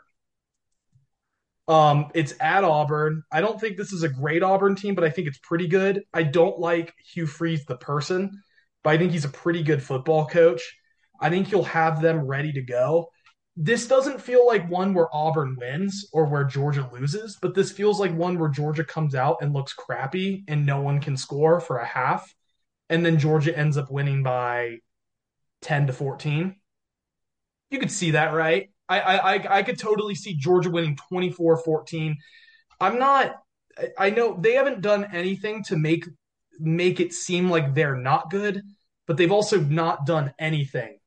Um, 1.66 2.10
it's 2.14 2.34
at 2.40 2.62
Auburn. 2.64 3.22
I 3.32 3.40
don't 3.40 3.58
think 3.58 3.76
this 3.76 3.92
is 3.92 4.02
a 4.02 4.08
great 4.08 4.42
Auburn 4.42 4.76
team, 4.76 4.94
but 4.94 5.04
I 5.04 5.10
think 5.10 5.28
it's 5.28 5.38
pretty 5.38 5.66
good. 5.66 6.02
I 6.12 6.22
don't 6.22 6.58
like 6.58 6.92
Hugh 7.14 7.26
Freeze 7.26 7.64
the 7.64 7.76
person, 7.76 8.42
but 8.82 8.90
I 8.90 8.98
think 8.98 9.12
he's 9.12 9.24
a 9.24 9.30
pretty 9.30 9.62
good 9.62 9.82
football 9.82 10.26
coach. 10.26 10.62
I 11.20 11.30
think 11.30 11.48
he'll 11.48 11.62
have 11.64 12.02
them 12.02 12.20
ready 12.26 12.52
to 12.52 12.62
go. 12.62 13.08
This 13.56 13.86
doesn't 13.86 14.20
feel 14.20 14.46
like 14.46 14.68
one 14.68 14.94
where 14.94 15.14
Auburn 15.14 15.56
wins 15.56 16.08
or 16.12 16.26
where 16.26 16.42
Georgia 16.44 16.88
loses, 16.92 17.38
but 17.40 17.54
this 17.54 17.70
feels 17.70 18.00
like 18.00 18.12
one 18.12 18.36
where 18.38 18.48
Georgia 18.48 18.84
comes 18.84 19.14
out 19.14 19.36
and 19.40 19.52
looks 19.52 19.72
crappy 19.72 20.42
and 20.48 20.66
no 20.66 20.80
one 20.80 21.00
can 21.00 21.16
score 21.16 21.60
for 21.60 21.78
a 21.78 21.86
half. 21.86 22.34
And 22.90 23.06
then 23.06 23.18
Georgia 23.18 23.56
ends 23.56 23.76
up 23.76 23.92
winning 23.92 24.24
by 24.24 24.78
10 25.62 25.86
to 25.86 25.92
14. 25.92 26.56
You 27.70 27.78
could 27.78 27.92
see 27.92 28.12
that, 28.12 28.34
right? 28.34 28.70
I 28.88 29.00
I 29.00 29.58
I 29.58 29.62
could 29.62 29.78
totally 29.78 30.14
see 30.14 30.34
Georgia 30.34 30.70
winning 30.70 30.98
24-14. 31.12 32.16
I'm 32.80 32.98
not 32.98 33.36
I 33.96 34.10
know 34.10 34.36
they 34.38 34.54
haven't 34.54 34.82
done 34.82 35.04
anything 35.12 35.62
to 35.64 35.76
make 35.76 36.06
make 36.58 37.00
it 37.00 37.12
seem 37.12 37.50
like 37.50 37.74
they're 37.74 37.96
not 37.96 38.30
good, 38.30 38.62
but 39.06 39.16
they've 39.16 39.32
also 39.32 39.60
not 39.60 40.06
done 40.06 40.34
anything 40.38 40.98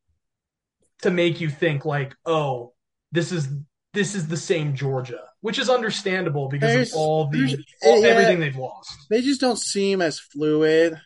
to 1.04 1.12
make 1.12 1.40
you 1.42 1.50
think 1.50 1.86
like, 1.86 2.16
"Oh, 2.26 2.74
this 3.12 3.32
is 3.32 3.48
this 3.94 4.16
is 4.16 4.28
the 4.28 4.38
same 4.38 4.76
Georgia," 4.76 5.22
which 5.42 5.60
is 5.60 5.70
understandable 5.70 6.50
because 6.50 6.72
There's- 6.74 6.92
of 6.94 6.98
all 7.00 7.28
the 7.30 7.38
mm, 7.38 7.64
all, 7.84 8.02
yeah. 8.02 8.08
everything 8.10 8.40
they've 8.40 8.56
lost. 8.56 8.90
They 9.10 9.22
just 9.22 9.42
don't 9.42 9.60
seem 9.60 10.02
as 10.02 10.20
fluid 10.20 11.00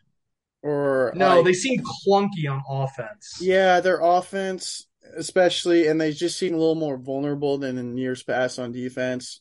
or 0.63 1.13
No, 1.15 1.37
like- 1.37 1.45
they 1.45 1.53
seem 1.53 1.81
clunky 2.07 2.49
on 2.49 2.61
offense. 2.69 3.37
Yeah, 3.41 3.79
their 3.81 3.99
offense, 4.01 4.87
especially, 5.15 5.87
and 5.87 5.99
they 5.99 6.11
just 6.13 6.37
seem 6.37 6.53
a 6.53 6.57
little 6.57 6.75
more 6.75 6.97
vulnerable 6.97 7.57
than 7.57 7.77
in 7.77 7.97
years 7.97 8.23
past 8.23 8.59
on 8.59 8.71
defense. 8.71 9.39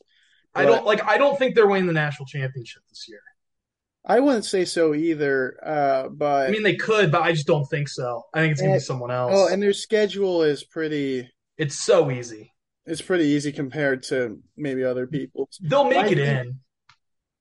I 0.54 0.64
don't 0.64 0.84
like 0.84 1.04
I 1.04 1.16
don't 1.18 1.38
think 1.38 1.54
they're 1.54 1.66
winning 1.68 1.86
the 1.86 1.92
national 1.92 2.26
championship 2.26 2.82
this 2.88 3.06
year. 3.08 3.20
I 4.04 4.20
wouldn't 4.20 4.46
say 4.46 4.64
so 4.64 4.94
either, 4.94 5.58
uh, 5.62 6.08
but 6.08 6.48
I 6.48 6.50
mean, 6.50 6.62
they 6.62 6.76
could, 6.76 7.12
but 7.12 7.22
I 7.22 7.32
just 7.32 7.46
don't 7.46 7.66
think 7.66 7.88
so. 7.88 8.22
I 8.32 8.40
think 8.40 8.52
it's 8.52 8.60
gonna 8.60 8.74
be 8.74 8.78
someone 8.80 9.10
else. 9.10 9.32
oh, 9.34 9.48
and 9.52 9.62
their 9.62 9.72
schedule 9.74 10.42
is 10.42 10.64
pretty. 10.64 11.30
it's 11.58 11.78
so 11.78 12.10
easy. 12.10 12.52
It's 12.86 13.02
pretty 13.02 13.24
easy 13.26 13.52
compared 13.52 14.02
to 14.04 14.40
maybe 14.56 14.84
other 14.84 15.06
people. 15.06 15.48
They'll 15.60 15.84
make 15.84 15.98
I 15.98 16.06
it 16.06 16.16
think- 16.16 16.46
in. 16.46 16.60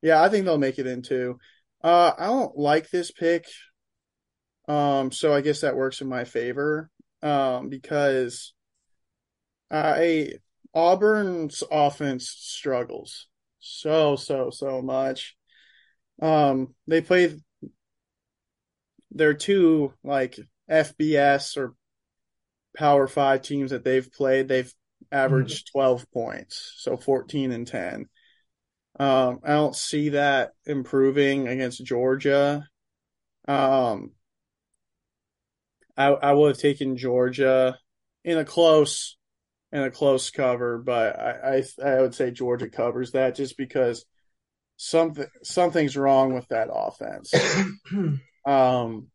Yeah, 0.01 0.21
I 0.21 0.29
think 0.29 0.45
they'll 0.45 0.57
make 0.57 0.79
it 0.79 0.87
in 0.87 1.01
too. 1.01 1.39
Uh, 1.83 2.11
I 2.17 2.25
don't 2.27 2.57
like 2.57 2.89
this 2.89 3.11
pick, 3.11 3.45
um, 4.67 5.11
so 5.11 5.33
I 5.33 5.41
guess 5.41 5.61
that 5.61 5.75
works 5.75 6.01
in 6.01 6.07
my 6.09 6.25
favor, 6.25 6.89
um, 7.21 7.69
because 7.69 8.53
I 9.71 10.33
Auburn's 10.73 11.63
offense 11.71 12.29
struggles 12.29 13.27
so 13.59 14.15
so 14.15 14.49
so 14.51 14.81
much. 14.81 15.35
Um, 16.21 16.75
they 16.87 17.01
play 17.01 17.35
their 19.11 19.33
two 19.33 19.93
like 20.03 20.37
FBS 20.69 21.57
or 21.57 21.73
Power 22.77 23.07
Five 23.07 23.41
teams 23.41 23.71
that 23.71 23.83
they've 23.83 24.11
played. 24.11 24.47
They've 24.47 24.73
averaged 25.11 25.69
twelve 25.71 26.05
points, 26.11 26.73
so 26.77 26.97
fourteen 26.97 27.51
and 27.51 27.67
ten. 27.67 28.07
Um, 28.99 29.39
I 29.43 29.53
don't 29.53 29.75
see 29.75 30.09
that 30.09 30.51
improving 30.65 31.47
against 31.47 31.83
Georgia. 31.83 32.67
Um, 33.47 34.11
I 35.97 36.07
I 36.07 36.33
would 36.33 36.49
have 36.49 36.57
taken 36.57 36.97
Georgia 36.97 37.77
in 38.23 38.37
a 38.37 38.45
close 38.45 39.17
in 39.71 39.81
a 39.81 39.91
close 39.91 40.29
cover, 40.29 40.77
but 40.77 41.19
I 41.19 41.63
I, 41.81 41.87
I 41.97 42.01
would 42.01 42.13
say 42.13 42.31
Georgia 42.31 42.69
covers 42.69 43.11
that 43.11 43.35
just 43.35 43.57
because 43.57 44.05
something 44.81 45.27
something's 45.43 45.97
wrong 45.97 46.33
with 46.33 46.47
that 46.49 46.69
offense. 46.73 47.33
Um, 48.45 49.09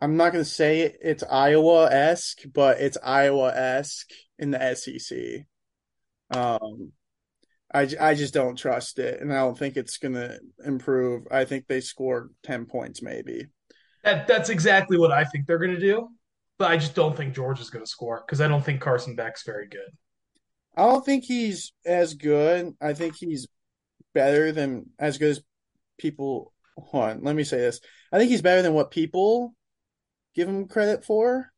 I'm 0.00 0.16
not 0.18 0.32
going 0.32 0.44
to 0.44 0.50
say 0.50 0.80
it, 0.80 0.98
it's 1.00 1.22
Iowa 1.22 1.88
esque, 1.90 2.40
but 2.52 2.80
it's 2.80 2.98
Iowa 3.02 3.50
esque 3.54 4.10
in 4.38 4.50
the 4.50 4.74
SEC. 4.74 5.46
Um, 6.36 6.92
I, 7.72 7.88
I 7.98 8.14
just 8.14 8.34
don't 8.34 8.56
trust 8.56 8.98
it, 8.98 9.20
and 9.22 9.32
I 9.32 9.36
don't 9.36 9.56
think 9.58 9.76
it's 9.76 9.96
going 9.96 10.14
to 10.14 10.38
improve. 10.66 11.28
I 11.30 11.44
think 11.46 11.66
they 11.66 11.80
scored 11.80 12.34
10 12.42 12.66
points, 12.66 13.00
maybe. 13.00 13.46
that 14.04 14.26
that's 14.26 14.50
exactly 14.50 14.98
what 14.98 15.12
I 15.12 15.24
think 15.24 15.46
they're 15.46 15.58
gonna 15.58 15.80
do. 15.80 16.08
But 16.58 16.70
I 16.70 16.76
just 16.76 16.94
don't 16.94 17.16
think 17.16 17.34
George 17.34 17.60
is 17.60 17.70
gonna 17.70 17.86
score 17.86 18.22
because 18.26 18.40
I 18.40 18.48
don't 18.48 18.64
think 18.64 18.80
Carson 18.80 19.16
Beck's 19.16 19.44
very 19.44 19.68
good. 19.68 19.90
I 20.76 20.82
don't 20.82 21.04
think 21.04 21.24
he's 21.24 21.72
as 21.86 22.14
good. 22.14 22.74
I 22.80 22.92
think 22.92 23.16
he's 23.16 23.46
better 24.16 24.50
than 24.50 24.86
as 24.98 25.18
good 25.18 25.30
as 25.30 25.42
people. 25.98 26.52
Hold 26.78 27.04
on, 27.04 27.22
let 27.22 27.36
me 27.36 27.44
say 27.44 27.58
this. 27.58 27.80
I 28.10 28.18
think 28.18 28.30
he's 28.30 28.42
better 28.42 28.62
than 28.62 28.72
what 28.72 28.90
people 28.90 29.54
give 30.34 30.48
him 30.48 30.66
credit 30.66 31.04
for. 31.04 31.52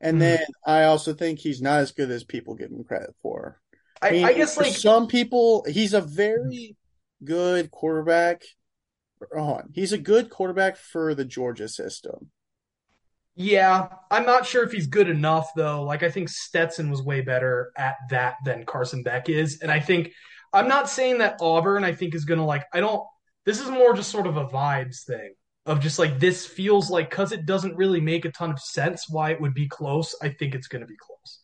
And 0.00 0.18
Mhm. 0.18 0.20
then 0.20 0.46
I 0.66 0.84
also 0.84 1.14
think 1.14 1.38
he's 1.38 1.62
not 1.62 1.80
as 1.80 1.92
good 1.92 2.10
as 2.10 2.22
people 2.22 2.54
give 2.54 2.70
him 2.70 2.84
credit 2.84 3.14
for. 3.22 3.60
I, 4.02 4.10
mean, 4.10 4.24
I 4.26 4.34
guess 4.34 4.56
like 4.58 4.74
some 4.74 5.08
people, 5.08 5.64
he's 5.64 5.94
a 5.94 6.02
very 6.02 6.76
good 7.24 7.70
quarterback. 7.70 8.42
Hold 9.32 9.60
on. 9.60 9.70
He's 9.72 9.92
a 9.92 9.98
good 9.98 10.28
quarterback 10.28 10.76
for 10.76 11.14
the 11.14 11.24
Georgia 11.24 11.68
system. 11.68 12.30
Yeah, 13.34 13.88
I'm 14.10 14.24
not 14.24 14.46
sure 14.46 14.64
if 14.64 14.72
he's 14.72 14.86
good 14.86 15.08
enough 15.08 15.50
though. 15.54 15.82
Like 15.82 16.02
I 16.02 16.10
think 16.10 16.28
Stetson 16.28 16.90
was 16.90 17.02
way 17.02 17.20
better 17.20 17.72
at 17.76 17.96
that 18.10 18.36
than 18.44 18.64
Carson 18.64 19.02
Beck 19.02 19.28
is, 19.28 19.60
and 19.60 19.70
I 19.70 19.80
think 19.80 20.12
I'm 20.56 20.68
not 20.68 20.88
saying 20.88 21.18
that 21.18 21.36
Auburn 21.40 21.84
I 21.84 21.92
think 21.92 22.14
is 22.14 22.24
gonna 22.24 22.46
like 22.46 22.64
I 22.72 22.80
don't. 22.80 23.04
This 23.44 23.60
is 23.60 23.68
more 23.68 23.94
just 23.94 24.10
sort 24.10 24.26
of 24.26 24.36
a 24.36 24.46
vibes 24.46 25.04
thing 25.04 25.34
of 25.66 25.80
just 25.80 25.98
like 25.98 26.18
this 26.18 26.46
feels 26.46 26.90
like 26.90 27.10
because 27.10 27.32
it 27.32 27.44
doesn't 27.46 27.76
really 27.76 28.00
make 28.00 28.24
a 28.24 28.30
ton 28.30 28.50
of 28.50 28.60
sense 28.60 29.08
why 29.08 29.30
it 29.30 29.40
would 29.40 29.54
be 29.54 29.68
close. 29.68 30.14
I 30.22 30.30
think 30.30 30.54
it's 30.54 30.68
gonna 30.68 30.86
be 30.86 30.96
close, 30.96 31.40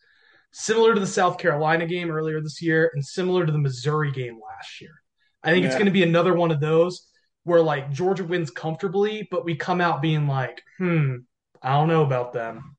similar 0.51 0.93
to 0.93 0.99
the 0.99 1.07
South 1.07 1.37
Carolina 1.37 1.85
game 1.85 2.09
earlier 2.09 2.41
this 2.41 2.61
year, 2.61 2.91
and 2.93 3.05
similar 3.05 3.45
to 3.45 3.51
the 3.51 3.57
Missouri 3.57 4.11
game 4.11 4.39
last 4.43 4.81
year. 4.81 4.95
I 5.43 5.51
think 5.51 5.65
it's 5.65 5.77
gonna 5.77 5.91
be 5.91 6.03
another 6.03 6.33
one 6.33 6.51
of 6.51 6.59
those 6.59 7.07
where 7.43 7.61
like 7.61 7.91
Georgia 7.91 8.23
wins 8.23 8.49
comfortably, 8.49 9.27
but 9.29 9.45
we 9.45 9.55
come 9.55 9.81
out 9.81 10.01
being 10.01 10.27
like, 10.27 10.61
hmm. 10.77 11.17
I 11.61 11.73
don't 11.73 11.87
know 11.87 12.03
about 12.03 12.33
them. 12.33 12.75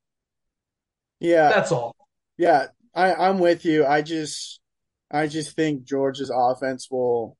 Yeah, 1.21 1.49
That's 1.49 1.73
all. 1.73 1.95
yeah, 2.37 2.67
I, 2.95 3.15
I'm 3.15 3.39
with 3.39 3.65
you. 3.65 3.87
I 3.87 4.03
just 4.03 4.61
I 5.15 5.29
just 5.29 5.55
think 5.55 5.85
Georgia's 5.85 6.33
offense 6.35 6.91
will 6.91 7.37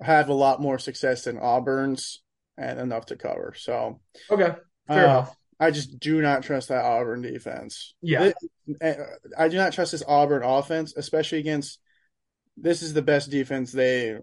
have 0.00 0.28
a 0.28 0.34
lot 0.34 0.60
more 0.60 0.78
success 0.78 1.24
than 1.24 1.36
Auburn's 1.38 2.22
and 2.56 2.78
enough 2.78 3.06
to 3.06 3.16
cover. 3.16 3.54
So 3.56 4.00
Okay, 4.30 4.54
fair 4.86 5.00
uh, 5.00 5.04
enough. 5.04 5.36
I 5.58 5.70
just 5.70 5.98
do 5.98 6.20
not 6.20 6.42
trust 6.42 6.68
that 6.68 6.84
Auburn 6.84 7.22
defense. 7.22 7.94
Yeah. 8.02 8.32
Th- 8.80 8.96
I 9.36 9.48
do 9.48 9.56
not 9.56 9.72
trust 9.72 9.92
this 9.92 10.02
Auburn 10.06 10.42
offense, 10.42 10.94
especially 10.96 11.38
against. 11.38 11.80
This 12.56 12.82
is 12.82 12.94
the 12.94 13.02
best 13.02 13.30
defense 13.30 13.72
they 13.72 14.16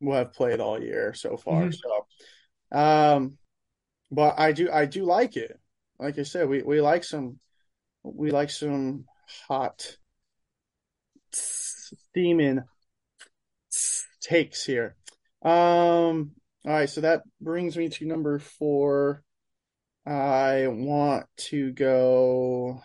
will 0.00 0.16
have 0.16 0.32
played 0.32 0.60
all 0.60 0.80
year 0.80 1.14
so 1.14 1.36
far. 1.36 1.64
Mhm. 1.64 1.74
So, 1.74 2.78
um, 2.78 3.38
but 4.10 4.38
I 4.38 4.52
do 4.52 4.70
I 4.70 4.86
do 4.86 5.04
like 5.04 5.36
it. 5.36 5.58
Like 5.98 6.18
I 6.18 6.22
said, 6.22 6.48
we 6.48 6.62
we 6.62 6.80
like 6.80 7.04
some 7.04 7.40
we 8.02 8.30
like 8.30 8.50
some 8.50 9.06
hot 9.48 9.96
steaming 12.10 12.62
takes 14.20 14.64
here. 14.64 14.96
Um, 15.42 16.32
all 16.64 16.72
right, 16.72 16.88
so 16.88 17.02
that 17.02 17.22
brings 17.40 17.76
me 17.76 17.88
to 17.90 18.06
number 18.06 18.38
four. 18.38 19.22
I 20.06 20.66
want 20.68 21.26
to 21.48 21.72
go. 21.72 22.82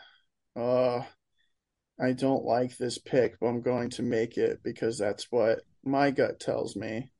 Uh, 0.55 1.01
I 1.99 2.13
don't 2.13 2.45
like 2.45 2.77
this 2.77 2.97
pick, 2.97 3.39
but 3.39 3.47
I'm 3.47 3.61
going 3.61 3.89
to 3.91 4.03
make 4.03 4.37
it 4.37 4.59
because 4.63 4.97
that's 4.97 5.27
what 5.29 5.61
my 5.83 6.11
gut 6.11 6.39
tells 6.39 6.75
me, 6.75 7.11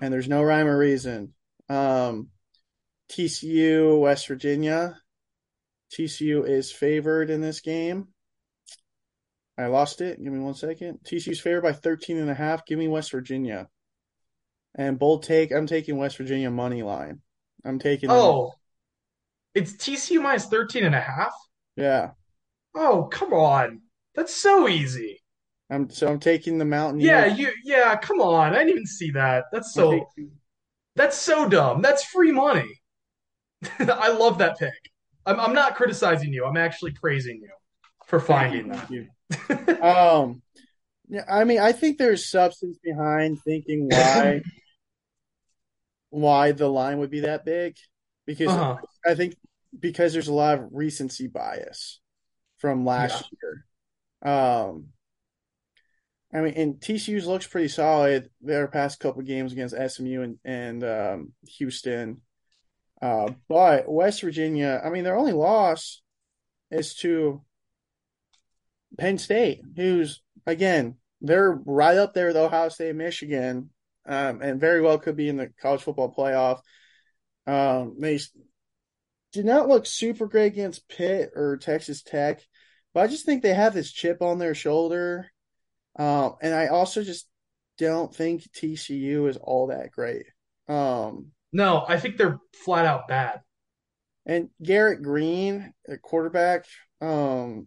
and 0.00 0.12
there's 0.12 0.28
no 0.28 0.42
rhyme 0.42 0.66
or 0.66 0.78
reason. 0.78 1.34
Um, 1.68 2.28
TCU, 3.10 4.00
West 4.00 4.28
Virginia. 4.28 4.96
TCU 5.92 6.48
is 6.48 6.72
favored 6.72 7.30
in 7.30 7.40
this 7.40 7.60
game. 7.60 8.08
I 9.58 9.66
lost 9.66 10.00
it. 10.00 10.22
Give 10.22 10.32
me 10.32 10.38
one 10.38 10.54
second. 10.54 11.00
TCU's 11.04 11.40
favored 11.40 11.62
by 11.62 11.72
13 11.72 12.18
and 12.18 12.30
a 12.30 12.34
half. 12.34 12.66
Give 12.66 12.78
me 12.78 12.88
West 12.88 13.10
Virginia. 13.10 13.68
And 14.74 14.98
bold 14.98 15.22
take, 15.22 15.52
I'm 15.52 15.66
taking 15.66 15.96
West 15.96 16.18
Virginia 16.18 16.50
money 16.50 16.82
line. 16.82 17.20
I'm 17.64 17.78
taking 17.78 18.10
them. 18.10 18.18
Oh, 18.18 18.52
it's 19.54 19.72
TCU 19.72 20.20
minus 20.20 20.46
13 20.46 20.84
and 20.84 20.94
a 20.94 21.00
half? 21.00 21.32
Yeah. 21.76 22.10
Oh, 22.74 23.04
come 23.04 23.32
on. 23.32 23.80
That's 24.14 24.34
so 24.34 24.68
easy. 24.68 25.22
I'm 25.70 25.90
so 25.90 26.08
I'm 26.08 26.20
taking 26.20 26.58
the 26.58 26.64
mountain. 26.64 27.00
Yeah, 27.00 27.26
you 27.26 27.50
yeah, 27.64 27.96
come 27.96 28.20
on. 28.20 28.54
I 28.54 28.58
didn't 28.58 28.70
even 28.70 28.86
see 28.86 29.10
that. 29.12 29.46
That's 29.50 29.72
so 29.72 30.06
that's 30.94 31.16
so 31.16 31.48
dumb. 31.48 31.82
That's 31.82 32.04
free 32.04 32.30
money. 32.30 32.80
I 33.80 34.12
love 34.12 34.38
that 34.38 34.58
pick. 34.58 34.74
I'm 35.24 35.40
I'm 35.40 35.54
not 35.54 35.74
criticizing 35.74 36.32
you. 36.32 36.44
I'm 36.44 36.56
actually 36.56 36.92
praising 36.92 37.40
you 37.42 37.50
for 38.06 38.20
finding 38.20 38.72
Thank 38.72 38.90
you. 38.90 39.08
Um, 39.80 40.42
yeah, 41.08 41.24
I 41.28 41.44
mean, 41.44 41.60
I 41.60 41.72
think 41.72 41.98
there's 41.98 42.28
substance 42.30 42.78
behind 42.82 43.40
thinking 43.44 43.88
why 43.88 44.42
why 46.10 46.52
the 46.52 46.68
line 46.68 46.98
would 46.98 47.10
be 47.10 47.20
that 47.20 47.44
big 47.44 47.76
because 48.26 48.48
Uh-huh. 48.48 48.76
I 49.04 49.14
think 49.14 49.36
because 49.78 50.12
there's 50.12 50.28
a 50.28 50.32
lot 50.34 50.58
of 50.58 50.68
recency 50.72 51.26
bias 51.26 52.00
from 52.58 52.84
last 52.84 53.28
year. 53.32 53.66
Um, 54.32 54.88
I 56.32 56.40
mean, 56.40 56.54
and 56.54 56.80
TCU's 56.80 57.26
looks 57.26 57.46
pretty 57.46 57.68
solid 57.68 58.30
their 58.40 58.66
past 58.68 59.00
couple 59.00 59.22
games 59.22 59.52
against 59.52 59.74
SMU 59.74 60.22
and 60.22 60.38
and 60.44 60.84
um, 60.84 61.32
Houston. 61.58 62.20
Uh, 63.02 63.32
but 63.48 63.88
West 63.90 64.22
Virginia, 64.22 64.80
I 64.84 64.90
mean, 64.90 65.04
their 65.04 65.16
only 65.16 65.32
loss 65.32 66.02
is 66.70 66.94
to 66.96 67.42
Penn 68.98 69.18
State, 69.18 69.60
who's 69.76 70.22
again 70.46 70.96
they're 71.20 71.52
right 71.64 71.96
up 71.96 72.14
there 72.14 72.26
with 72.26 72.36
Ohio 72.36 72.68
State, 72.68 72.90
and 72.90 72.98
Michigan, 72.98 73.70
um, 74.06 74.42
and 74.42 74.60
very 74.60 74.80
well 74.80 74.98
could 74.98 75.16
be 75.16 75.28
in 75.28 75.36
the 75.36 75.50
college 75.60 75.82
football 75.82 76.14
playoff. 76.14 76.60
Um, 77.46 77.96
they 77.98 78.20
did 79.32 79.44
not 79.44 79.68
look 79.68 79.86
super 79.86 80.26
great 80.26 80.46
against 80.46 80.88
Pitt 80.88 81.30
or 81.34 81.56
Texas 81.56 82.02
Tech, 82.02 82.42
but 82.92 83.00
I 83.00 83.06
just 83.06 83.24
think 83.24 83.42
they 83.42 83.54
have 83.54 83.74
this 83.74 83.92
chip 83.92 84.20
on 84.22 84.38
their 84.38 84.54
shoulder, 84.54 85.30
um, 85.98 86.36
and 86.42 86.54
I 86.54 86.68
also 86.68 87.02
just 87.02 87.28
don't 87.78 88.14
think 88.14 88.42
TCU 88.52 89.28
is 89.28 89.36
all 89.36 89.68
that 89.68 89.90
great. 89.90 90.26
Um, 90.68 91.32
No, 91.52 91.84
I 91.86 91.98
think 91.98 92.16
they're 92.16 92.38
flat 92.64 92.86
out 92.86 93.08
bad. 93.08 93.40
and 94.24 94.48
Garrett 94.62 95.02
Greene, 95.02 95.72
a 95.88 95.96
quarterback, 95.98 96.66
um, 97.00 97.66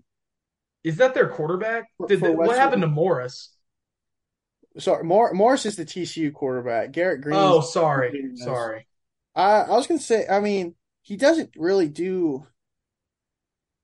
Is 0.84 0.98
that 0.98 1.14
their 1.14 1.28
quarterback? 1.30 1.90
Did 2.08 2.22
they- 2.22 2.34
what 2.34 2.58
happened 2.58 2.82
to 2.84 2.88
Morris? 2.88 3.54
sorry, 4.78 5.04
Mor- 5.04 5.34
Morris 5.34 5.66
is 5.66 5.76
the 5.76 5.84
TCU 5.86 6.32
quarterback. 6.32 6.92
Garrett 6.92 7.22
Greene. 7.22 7.36
Oh, 7.38 7.60
sorry. 7.62 8.32
Sorry. 8.36 8.88
I, 9.36 9.62
I 9.62 9.70
was 9.72 9.88
gonna 9.88 10.00
say, 10.00 10.26
I 10.28 10.40
mean, 10.40 10.76
he 11.02 11.18
doesn't 11.18 11.52
really 11.58 11.90
do 11.90 12.46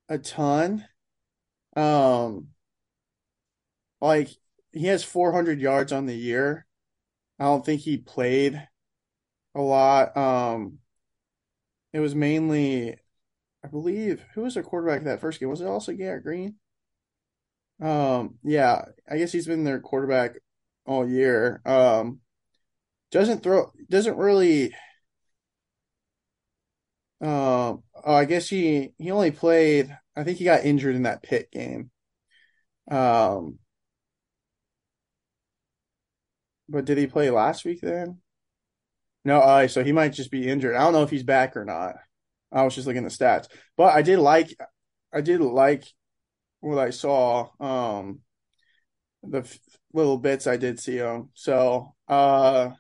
a 0.08 0.18
ton. 0.18 0.86
Um, 1.76 2.50
like 4.00 4.30
he 4.72 4.86
has 4.88 5.04
400 5.04 5.60
yards 5.60 5.92
on 5.92 6.06
the 6.06 6.16
year. 6.16 6.66
I 7.40 7.46
don't 7.46 7.66
think 7.66 7.82
he 7.82 7.98
played 7.98 8.66
a 9.54 9.62
lot. 9.62 10.16
Um, 10.16 10.80
it 11.92 12.00
was 12.00 12.16
mainly, 12.16 12.98
I 13.64 13.68
believe, 13.68 14.24
who 14.34 14.42
was 14.44 14.54
their 14.54 14.64
quarterback 14.64 15.04
that 15.04 15.20
first 15.22 15.40
game? 15.40 15.50
Was 15.50 15.62
it 15.62 15.68
also 15.68 15.92
Garrett 15.94 16.24
Greene? 16.24 16.56
Um, 17.82 18.36
yeah, 18.44 18.84
I 19.10 19.18
guess 19.18 19.32
he's 19.32 19.48
been 19.48 19.64
their 19.64 19.80
quarterback 19.80 20.32
all 20.86 21.08
year. 21.08 21.62
Um, 21.66 22.20
doesn't 23.12 23.44
throw, 23.44 23.72
doesn't 23.90 24.18
really. 24.18 24.74
Um, 27.22 27.84
oh, 28.04 28.14
I 28.14 28.26
guess 28.26 28.50
he 28.50 28.94
he 28.98 29.12
only 29.12 29.32
played. 29.32 29.96
I 30.16 30.24
think 30.24 30.38
he 30.38 30.46
got 30.46 30.66
injured 30.66 30.96
in 30.96 31.04
that 31.04 31.24
Pitt 31.24 31.52
game. 31.52 31.92
Um, 32.90 33.60
but 36.70 36.86
did 36.86 36.98
he 36.98 37.08
play 37.08 37.30
last 37.30 37.66
week 37.66 37.82
then? 37.82 38.20
No, 39.24 39.40
uh, 39.40 39.68
so 39.68 39.84
he 39.84 39.92
might 39.92 40.14
just 40.14 40.32
be 40.32 40.48
injured. 40.48 40.76
I 40.76 40.84
don't 40.84 40.94
know 40.94 41.04
if 41.04 41.10
he's 41.10 41.24
back 41.24 41.58
or 41.58 41.66
not. 41.66 41.96
I 42.52 42.64
was 42.64 42.76
just 42.76 42.88
looking 42.88 43.04
at 43.06 43.12
the 43.12 43.18
stats, 43.18 43.48
but 43.76 43.94
I 43.94 44.02
did 44.02 44.20
like, 44.20 44.56
I 45.14 45.22
did 45.22 45.42
like 45.42 45.86
what 46.66 46.80
I 46.80 46.90
saw. 46.90 47.50
Um, 47.60 48.22
the 49.24 49.40
f- 49.40 49.60
little 49.94 50.18
bits 50.18 50.48
I 50.48 50.58
did 50.58 50.80
see 50.80 50.98
him. 50.98 51.30
So, 51.34 51.96
uh, 52.08 52.72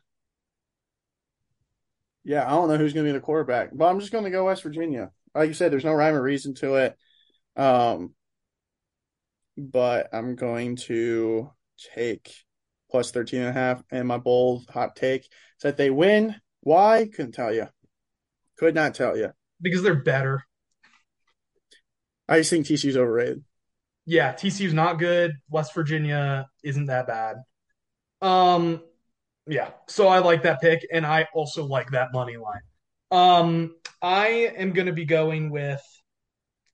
yeah, 2.23 2.45
I 2.45 2.49
don't 2.51 2.67
know 2.67 2.77
who's 2.77 2.93
going 2.93 3.05
to 3.05 3.11
be 3.11 3.17
the 3.17 3.23
quarterback, 3.23 3.69
but 3.73 3.85
I'm 3.85 3.99
just 3.99 4.11
going 4.11 4.23
to 4.23 4.31
go 4.31 4.45
West 4.45 4.63
Virginia. 4.63 5.11
Like 5.33 5.47
you 5.47 5.53
said, 5.53 5.71
there's 5.71 5.85
no 5.85 5.93
rhyme 5.93 6.15
or 6.15 6.21
reason 6.21 6.55
to 6.55 6.75
it. 6.75 6.97
Um, 7.55 8.13
but 9.57 10.09
I'm 10.11 10.35
going 10.35 10.75
to 10.87 11.51
take 11.93 12.33
plus 12.89 13.11
13 13.11 13.41
and 13.41 13.49
a 13.49 13.53
half 13.53 13.83
and 13.91 14.07
my 14.07 14.17
bold 14.17 14.65
hot 14.69 14.95
take 14.95 15.21
is 15.21 15.29
that 15.63 15.77
they 15.77 15.89
win. 15.89 16.35
Why? 16.61 17.07
Couldn't 17.13 17.33
tell 17.33 17.53
you. 17.53 17.67
Could 18.57 18.75
not 18.75 18.95
tell 18.95 19.17
you. 19.17 19.31
Because 19.61 19.83
they're 19.83 19.95
better. 19.95 20.43
I 22.27 22.39
just 22.39 22.49
think 22.49 22.65
TCU's 22.65 22.97
overrated. 22.97 23.43
Yeah, 24.05 24.33
TCU's 24.33 24.73
not 24.73 24.99
good. 24.99 25.33
West 25.49 25.73
Virginia 25.73 26.47
isn't 26.63 26.85
that 26.85 27.07
bad. 27.07 27.37
Um, 28.21 28.81
yeah, 29.47 29.71
so 29.87 30.07
I 30.07 30.19
like 30.19 30.43
that 30.43 30.61
pick, 30.61 30.85
and 30.91 31.05
I 31.05 31.27
also 31.33 31.65
like 31.65 31.91
that 31.91 32.13
money 32.13 32.37
line. 32.37 32.61
Um, 33.11 33.75
I 34.01 34.27
am 34.57 34.73
gonna 34.73 34.93
be 34.93 35.05
going 35.05 35.49
with 35.49 35.81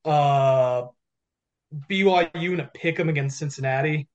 uh 0.06 0.84
BYU 1.90 2.52
and 2.52 2.62
a 2.62 2.72
pick 2.74 3.00
'em 3.00 3.10
against 3.10 3.38
Cincinnati. 3.40 4.10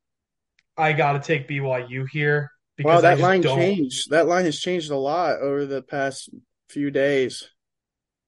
I 0.77 0.93
gotta 0.93 1.21
take 1.21 1.49
BYU 1.49 2.07
here 2.11 2.51
because 2.77 2.97
Wow, 2.97 3.01
that 3.03 3.21
line 3.21 3.41
don't. 3.43 3.59
changed. 3.59 4.11
That 4.11 4.27
line 4.27 4.45
has 4.45 4.59
changed 4.59 4.91
a 4.91 4.97
lot 4.97 5.39
over 5.41 5.65
the 5.65 5.83
past 5.83 6.31
few 6.69 6.91
days. 6.91 7.49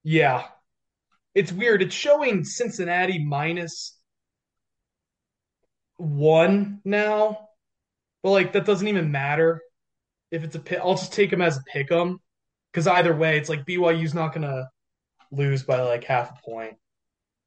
Yeah, 0.03 0.47
it's 1.35 1.53
weird. 1.53 1.83
It's 1.83 1.95
showing 1.97 2.45
Cincinnati 2.45 3.25
minus 3.25 3.98
one 5.99 6.81
now, 6.85 7.49
but 8.23 8.31
like 8.31 8.53
that 8.55 8.65
doesn't 8.67 8.89
even 8.89 9.13
matter 9.13 9.63
if 10.31 10.45
it's 10.45 10.57
a 10.57 10.61
pick. 10.61 10.81
I'll 10.81 10.95
just 10.95 11.13
take 11.13 11.31
them 11.31 11.43
as 11.43 11.59
a 11.59 11.63
pick 11.73 11.93
'em 11.93 12.21
because 12.73 12.87
either 12.87 13.15
way, 13.15 13.39
it's 13.39 13.49
like 13.49 13.67
BYU's 13.67 14.15
not 14.15 14.33
gonna 14.35 14.69
lose 15.33 15.63
by 15.63 15.81
like 15.83 16.05
half 16.05 16.31
a 16.31 16.43
point, 16.45 16.77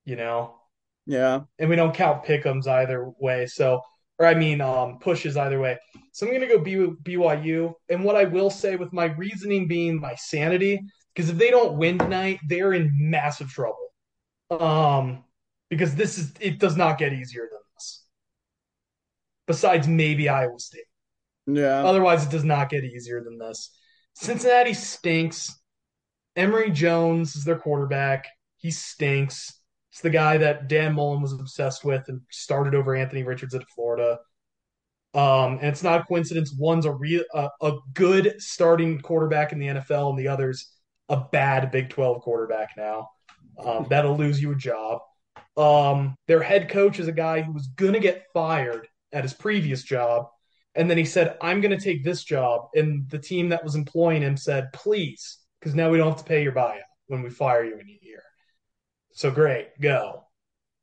you 0.05 0.15
know. 0.15 0.55
Yeah. 1.05 1.41
And 1.59 1.69
we 1.69 1.75
don't 1.75 1.95
count 1.95 2.25
pick'ems 2.25 2.67
either 2.67 3.09
way. 3.19 3.47
So, 3.47 3.81
or 4.19 4.25
I 4.27 4.35
mean, 4.35 4.61
um, 4.61 4.99
pushes 4.99 5.37
either 5.37 5.59
way. 5.59 5.77
So 6.11 6.27
I'm 6.27 6.33
gonna 6.33 6.47
go 6.47 6.59
B- 6.59 6.95
BYU. 7.03 7.73
And 7.89 8.03
what 8.03 8.15
I 8.15 8.25
will 8.25 8.49
say 8.49 8.75
with 8.75 8.93
my 8.93 9.05
reasoning 9.05 9.67
being 9.67 9.99
my 9.99 10.15
sanity, 10.15 10.79
because 11.15 11.29
if 11.29 11.37
they 11.37 11.49
don't 11.49 11.77
win 11.77 11.97
tonight, 11.97 12.39
they're 12.47 12.73
in 12.73 12.91
massive 12.99 13.49
trouble. 13.49 13.77
Um, 14.51 15.23
because 15.69 15.95
this 15.95 16.17
is 16.17 16.33
it 16.39 16.59
does 16.59 16.75
not 16.77 16.97
get 16.97 17.13
easier 17.13 17.47
than. 17.51 17.60
Besides 19.51 19.85
maybe 19.85 20.29
Iowa 20.29 20.57
State. 20.59 20.85
Yeah. 21.45 21.83
Otherwise, 21.83 22.25
it 22.25 22.31
does 22.31 22.45
not 22.45 22.69
get 22.69 22.85
easier 22.85 23.21
than 23.21 23.37
this. 23.37 23.77
Cincinnati 24.13 24.73
stinks. 24.73 25.53
Emory 26.37 26.71
Jones 26.71 27.35
is 27.35 27.43
their 27.43 27.59
quarterback. 27.59 28.27
He 28.55 28.71
stinks. 28.71 29.59
It's 29.91 29.99
the 29.99 30.09
guy 30.09 30.37
that 30.37 30.69
Dan 30.69 30.93
Mullen 30.93 31.21
was 31.21 31.33
obsessed 31.33 31.83
with 31.83 32.07
and 32.07 32.21
started 32.31 32.73
over 32.73 32.95
Anthony 32.95 33.23
Richards 33.23 33.53
at 33.53 33.67
Florida. 33.75 34.19
Um, 35.13 35.57
and 35.57 35.65
it's 35.65 35.83
not 35.83 35.99
a 35.99 36.03
coincidence. 36.05 36.55
One's 36.57 36.85
a 36.85 36.93
real 36.93 37.23
uh, 37.33 37.49
a 37.61 37.73
good 37.93 38.35
starting 38.37 39.01
quarterback 39.01 39.51
in 39.51 39.59
the 39.59 39.67
NFL, 39.67 40.11
and 40.11 40.19
the 40.19 40.29
other's 40.29 40.71
a 41.09 41.17
bad 41.17 41.71
Big 41.71 41.89
Twelve 41.89 42.21
quarterback 42.21 42.69
now. 42.77 43.09
Um, 43.59 43.85
that'll 43.89 44.15
lose 44.15 44.41
you 44.41 44.53
a 44.53 44.55
job. 44.55 45.01
Um, 45.57 46.15
their 46.29 46.41
head 46.41 46.69
coach 46.69 47.01
is 47.01 47.09
a 47.09 47.11
guy 47.11 47.41
who 47.41 47.51
was 47.51 47.67
gonna 47.75 47.99
get 47.99 48.23
fired 48.33 48.87
at 49.13 49.23
his 49.23 49.33
previous 49.33 49.83
job, 49.83 50.27
and 50.75 50.89
then 50.89 50.97
he 50.97 51.05
said, 51.05 51.37
"I'm 51.41 51.61
gonna 51.61 51.79
take 51.79 52.03
this 52.03 52.23
job," 52.23 52.69
and 52.75 53.09
the 53.09 53.19
team 53.19 53.49
that 53.49 53.63
was 53.63 53.75
employing 53.75 54.21
him 54.21 54.37
said, 54.37 54.71
"Please, 54.73 55.39
because 55.59 55.75
now 55.75 55.89
we 55.89 55.97
don't 55.97 56.09
have 56.09 56.19
to 56.19 56.23
pay 56.23 56.43
your 56.43 56.53
buyout 56.53 56.81
when 57.07 57.21
we 57.21 57.29
fire 57.29 57.63
you 57.63 57.77
in 57.77 57.87
a 57.87 57.99
year." 58.01 58.23
So 59.13 59.31
great, 59.31 59.69
go. 59.79 60.25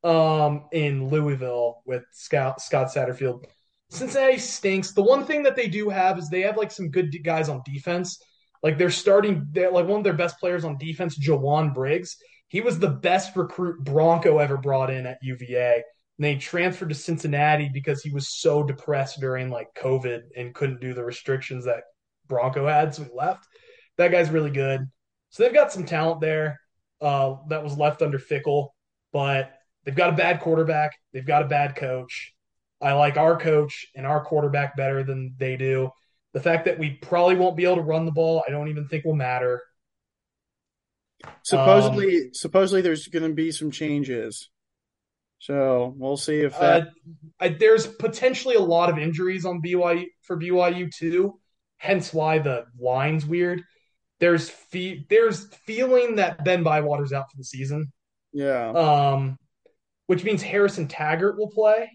Um, 0.03 0.69
in 0.71 1.09
Louisville 1.09 1.81
with 1.85 2.03
Scott 2.11 2.61
Scott 2.61 2.87
Satterfield 2.87 3.45
Cincinnati 3.89 4.37
stinks. 4.37 4.91
The 4.91 5.01
one 5.01 5.25
thing 5.25 5.43
that 5.43 5.55
they 5.55 5.67
do 5.67 5.89
have 5.89 6.19
is 6.19 6.29
they 6.29 6.41
have 6.41 6.57
like 6.57 6.71
some 6.71 6.89
good 6.89 7.15
guys 7.23 7.49
on 7.49 7.61
defense. 7.65 8.21
Like 8.61 8.77
they're 8.77 8.91
starting, 8.91 9.47
they're 9.51 9.71
like 9.71 9.87
one 9.87 9.99
of 9.99 10.03
their 10.03 10.13
best 10.13 10.39
players 10.39 10.63
on 10.63 10.77
defense, 10.77 11.17
Jowon 11.17 11.73
Briggs. 11.73 12.17
He 12.49 12.61
was 12.61 12.77
the 12.77 12.89
best 12.89 13.35
recruit 13.35 13.83
Bronco 13.83 14.37
ever 14.37 14.57
brought 14.57 14.89
in 14.89 15.05
at 15.05 15.17
UVA. 15.21 15.83
And 16.19 16.25
they 16.25 16.35
transferred 16.35 16.89
to 16.89 16.95
Cincinnati 16.95 17.69
because 17.73 18.03
he 18.03 18.11
was 18.11 18.27
so 18.27 18.61
depressed 18.61 19.21
during 19.21 19.49
like 19.49 19.69
COVID 19.81 20.23
and 20.35 20.53
couldn't 20.53 20.81
do 20.81 20.93
the 20.93 21.03
restrictions 21.03 21.63
that 21.63 21.83
Bronco 22.27 22.67
had, 22.67 22.93
so 22.93 23.05
he 23.05 23.09
left. 23.15 23.47
That 23.95 24.11
guy's 24.11 24.29
really 24.29 24.51
good. 24.51 24.81
So 25.29 25.43
they've 25.43 25.53
got 25.53 25.71
some 25.71 25.85
talent 25.85 26.19
there 26.19 26.59
uh, 26.99 27.35
that 27.47 27.63
was 27.63 27.77
left 27.77 28.01
under 28.01 28.19
Fickell, 28.19 28.71
but 29.13 29.53
they've 29.85 29.95
got 29.95 30.09
a 30.09 30.17
bad 30.17 30.41
quarterback. 30.41 30.91
They've 31.13 31.25
got 31.25 31.43
a 31.43 31.47
bad 31.47 31.77
coach. 31.77 32.33
I 32.81 32.93
like 32.93 33.15
our 33.15 33.39
coach 33.39 33.87
and 33.95 34.05
our 34.05 34.21
quarterback 34.21 34.75
better 34.75 35.03
than 35.03 35.35
they 35.37 35.55
do. 35.55 35.89
The 36.33 36.41
fact 36.41 36.65
that 36.65 36.77
we 36.77 36.91
probably 37.01 37.35
won't 37.35 37.55
be 37.55 37.63
able 37.63 37.77
to 37.77 37.81
run 37.81 38.05
the 38.05 38.11
ball, 38.11 38.43
I 38.45 38.51
don't 38.51 38.67
even 38.67 38.89
think 38.89 39.05
will 39.05 39.15
matter. 39.15 39.61
Supposedly, 41.43 42.17
um, 42.17 42.29
supposedly 42.33 42.81
there's 42.81 43.07
going 43.07 43.23
to 43.23 43.33
be 43.33 43.51
some 43.51 43.71
changes. 43.71 44.49
So 45.39 45.93
we'll 45.97 46.17
see 46.17 46.39
if 46.41 46.57
that. 46.59 46.81
Uh, 46.81 46.85
I, 47.39 47.47
there's 47.49 47.87
potentially 47.87 48.55
a 48.55 48.61
lot 48.61 48.89
of 48.89 48.97
injuries 48.97 49.45
on 49.45 49.61
BYU 49.61 50.05
for 50.21 50.37
BYU 50.37 50.93
too, 50.93 51.39
hence 51.77 52.13
why 52.13 52.39
the 52.39 52.65
line's 52.79 53.25
weird. 53.25 53.63
There's 54.19 54.49
fe- 54.49 55.05
there's 55.09 55.47
feeling 55.65 56.17
that 56.17 56.43
Ben 56.43 56.63
Bywater's 56.63 57.13
out 57.13 57.31
for 57.31 57.37
the 57.37 57.43
season. 57.45 57.91
Yeah. 58.33 58.69
Um, 58.71 59.37
which 60.07 60.23
means 60.23 60.41
Harrison 60.41 60.87
Taggart 60.87 61.37
will 61.37 61.49
play 61.49 61.89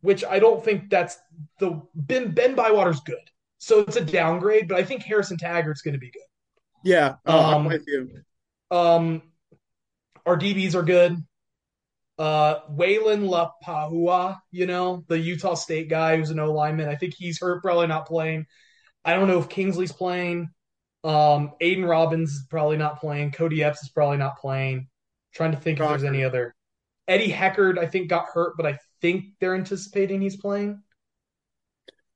which 0.00 0.24
I 0.24 0.38
don't 0.38 0.64
think 0.64 0.90
that's 0.90 1.18
the 1.58 1.82
Ben 1.94 2.32
Ben 2.32 2.54
Bywater's 2.54 3.00
good. 3.00 3.16
So 3.58 3.80
it's 3.80 3.96
a 3.96 4.04
downgrade, 4.04 4.68
but 4.68 4.78
I 4.78 4.84
think 4.84 5.02
Harrison 5.02 5.36
Taggart's 5.36 5.82
going 5.82 5.94
to 5.94 6.00
be 6.00 6.10
good. 6.10 6.22
Yeah, 6.84 7.16
um, 7.26 7.44
I'm 7.44 7.64
with 7.64 7.84
you. 7.88 8.08
Um, 8.70 9.22
our 10.24 10.38
DBs 10.38 10.74
are 10.74 10.84
good. 10.84 11.16
Uh, 12.18 12.60
Weylin 12.70 13.28
Lapuaho, 13.28 14.36
you 14.50 14.66
know, 14.66 15.04
the 15.06 15.18
Utah 15.18 15.54
State 15.54 15.88
guy 15.88 16.16
who's 16.16 16.30
an 16.30 16.40
O 16.40 16.52
lineman. 16.52 16.88
I 16.88 16.96
think 16.96 17.14
he's 17.14 17.40
hurt, 17.40 17.62
probably 17.62 17.86
not 17.86 18.06
playing. 18.06 18.46
I 19.04 19.14
don't 19.14 19.28
know 19.28 19.38
if 19.38 19.48
Kingsley's 19.48 19.92
playing. 19.92 20.48
Um, 21.04 21.52
Aidan 21.60 21.84
Robbins 21.84 22.32
is 22.32 22.46
probably 22.50 22.76
not 22.76 23.00
playing. 23.00 23.30
Cody 23.30 23.62
Epps 23.62 23.82
is 23.82 23.88
probably 23.90 24.16
not 24.16 24.38
playing. 24.38 24.78
I'm 24.78 24.86
trying 25.32 25.52
to 25.52 25.58
think 25.58 25.78
if 25.78 25.88
there's 25.88 26.04
any 26.04 26.24
other. 26.24 26.54
Eddie 27.06 27.32
Heckard, 27.32 27.78
I 27.78 27.86
think, 27.86 28.08
got 28.08 28.26
hurt, 28.26 28.54
but 28.56 28.66
I 28.66 28.78
think 29.00 29.24
they're 29.40 29.54
anticipating 29.54 30.20
he's 30.20 30.36
playing. 30.36 30.82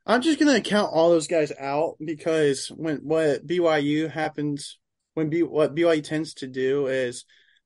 I'm 0.05 0.21
just 0.21 0.39
gonna 0.39 0.61
count 0.61 0.91
all 0.93 1.11
those 1.11 1.29
guys 1.29 1.53
out 1.59 1.97
because 2.05 2.69
when 2.69 2.99
what 2.99 3.47
BYU 3.47 4.11
happens 4.11 4.79
when 5.15 5.31
B 5.31 5.43
what 5.43 5.75
BYU 5.75 6.03
tends 6.03 6.35
to 6.35 6.49
do 6.49 6.89
is 6.89 7.25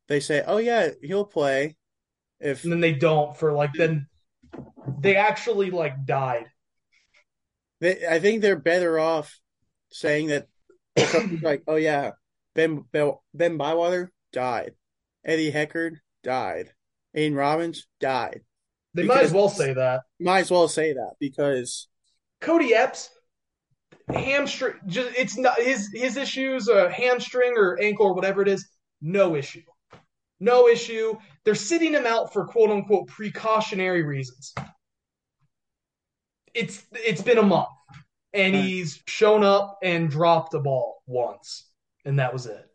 they 0.09 0.20
say, 0.20 0.44
"Oh 0.46 0.59
yeah, 0.59 0.90
he'll 1.03 1.25
play," 1.25 1.77
if 2.40 2.64
and 2.64 2.72
then 2.72 2.81
they 2.81 2.92
don't 2.92 3.37
for 3.37 3.53
like 3.53 3.72
then 3.75 4.07
they 4.99 5.16
actually 5.16 5.70
like 5.70 6.05
died. 6.07 6.46
They, 7.81 8.07
I 8.07 8.20
think 8.20 8.40
they're 8.40 8.59
better 8.59 8.99
off 8.99 9.38
saying 9.90 10.29
that 10.29 10.49
like, 11.42 11.62
"Oh 11.66 11.77
yeah, 11.77 12.12
Ben 12.55 12.85
Ben 12.92 13.57
Bywater 13.57 14.12
died, 14.33 14.75
Eddie 15.25 15.53
Heckard 15.53 15.96
died, 16.22 16.72
Aidan 17.14 17.37
Robbins 17.37 17.87
died." 18.01 18.42
They 18.94 19.03
might 19.03 19.25
as 19.25 19.33
well 19.33 19.51
say 19.51 19.75
that. 19.75 20.03
Might 20.18 20.40
as 20.40 20.51
well 20.51 20.68
say 20.68 20.94
that 20.94 21.12
because 21.20 21.88
Cody 22.40 22.75
Epps 22.75 23.11
hamstring 24.09 24.75
just 24.87 25.16
it's 25.16 25.37
not 25.37 25.61
his 25.61 25.90
his 25.92 26.16
issues 26.16 26.68
a 26.68 26.90
hamstring 26.90 27.55
or 27.57 27.79
ankle 27.81 28.07
or 28.07 28.14
whatever 28.14 28.40
it 28.40 28.49
is 28.49 28.68
no 29.01 29.35
issue 29.35 29.62
no 30.40 30.68
issue 30.68 31.14
they're 31.44 31.55
sitting 31.55 31.92
him 31.92 32.07
out 32.07 32.33
for 32.33 32.46
quote 32.46 32.70
unquote 32.70 33.07
precautionary 33.09 34.03
reasons 34.03 34.55
it's 36.55 36.85
it's 36.92 37.22
been 37.22 37.38
a 37.38 37.42
month 37.42 37.68
and 38.33 38.55
he's 38.55 39.03
shown 39.07 39.42
up 39.42 39.79
and 39.83 40.11
dropped 40.11 40.55
a 40.55 40.59
ball 40.59 41.03
once 41.07 41.70
and 42.05 42.18
that 42.18 42.33
was 42.33 42.46
it 42.46 42.66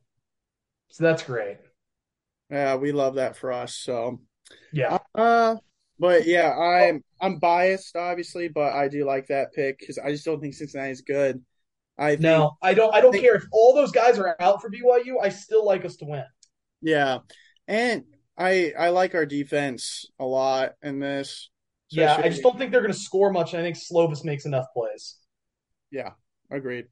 so 0.89 1.03
that's 1.03 1.23
great 1.23 1.57
yeah 2.49 2.75
we 2.75 2.91
love 2.91 3.15
that 3.15 3.35
for 3.35 3.51
us 3.51 3.75
so 3.75 4.19
yeah 4.71 4.97
uh 5.15 5.55
but 6.01 6.25
yeah, 6.25 6.57
I'm 6.57 7.03
I'm 7.21 7.37
biased 7.37 7.95
obviously, 7.95 8.47
but 8.47 8.73
I 8.73 8.87
do 8.87 9.05
like 9.05 9.27
that 9.27 9.53
pick 9.53 9.77
because 9.77 9.99
I 9.99 10.09
just 10.09 10.25
don't 10.25 10.41
think 10.41 10.55
Cincinnati 10.55 10.89
is 10.89 11.01
good. 11.01 11.39
I 11.95 12.11
think, 12.11 12.21
no, 12.21 12.57
I 12.59 12.73
don't. 12.73 12.91
I 12.91 13.01
don't 13.01 13.11
think, 13.11 13.23
care 13.23 13.35
if 13.35 13.43
all 13.51 13.75
those 13.75 13.91
guys 13.91 14.17
are 14.17 14.35
out 14.39 14.63
for 14.63 14.71
BYU. 14.71 15.17
I 15.21 15.29
still 15.29 15.63
like 15.63 15.85
us 15.85 15.97
to 15.97 16.05
win. 16.05 16.23
Yeah, 16.81 17.19
and 17.71 18.03
I 18.37 18.73
I 18.77 18.89
like 18.89 19.15
our 19.15 19.25
defense 19.25 20.05
a 20.19 20.25
lot 20.25 20.73
in 20.83 20.99
this. 20.99 21.49
Yeah, 21.89 22.15
I 22.17 22.29
just 22.29 22.43
don't 22.43 22.57
think 22.57 22.71
they're 22.71 22.81
going 22.81 22.93
to 22.93 22.99
score 22.99 23.31
much. 23.31 23.53
I 23.53 23.61
think 23.61 23.77
Slovis 23.77 24.23
makes 24.23 24.45
enough 24.45 24.65
plays. 24.75 25.17
Yeah, 25.89 26.11
agreed. 26.49 26.85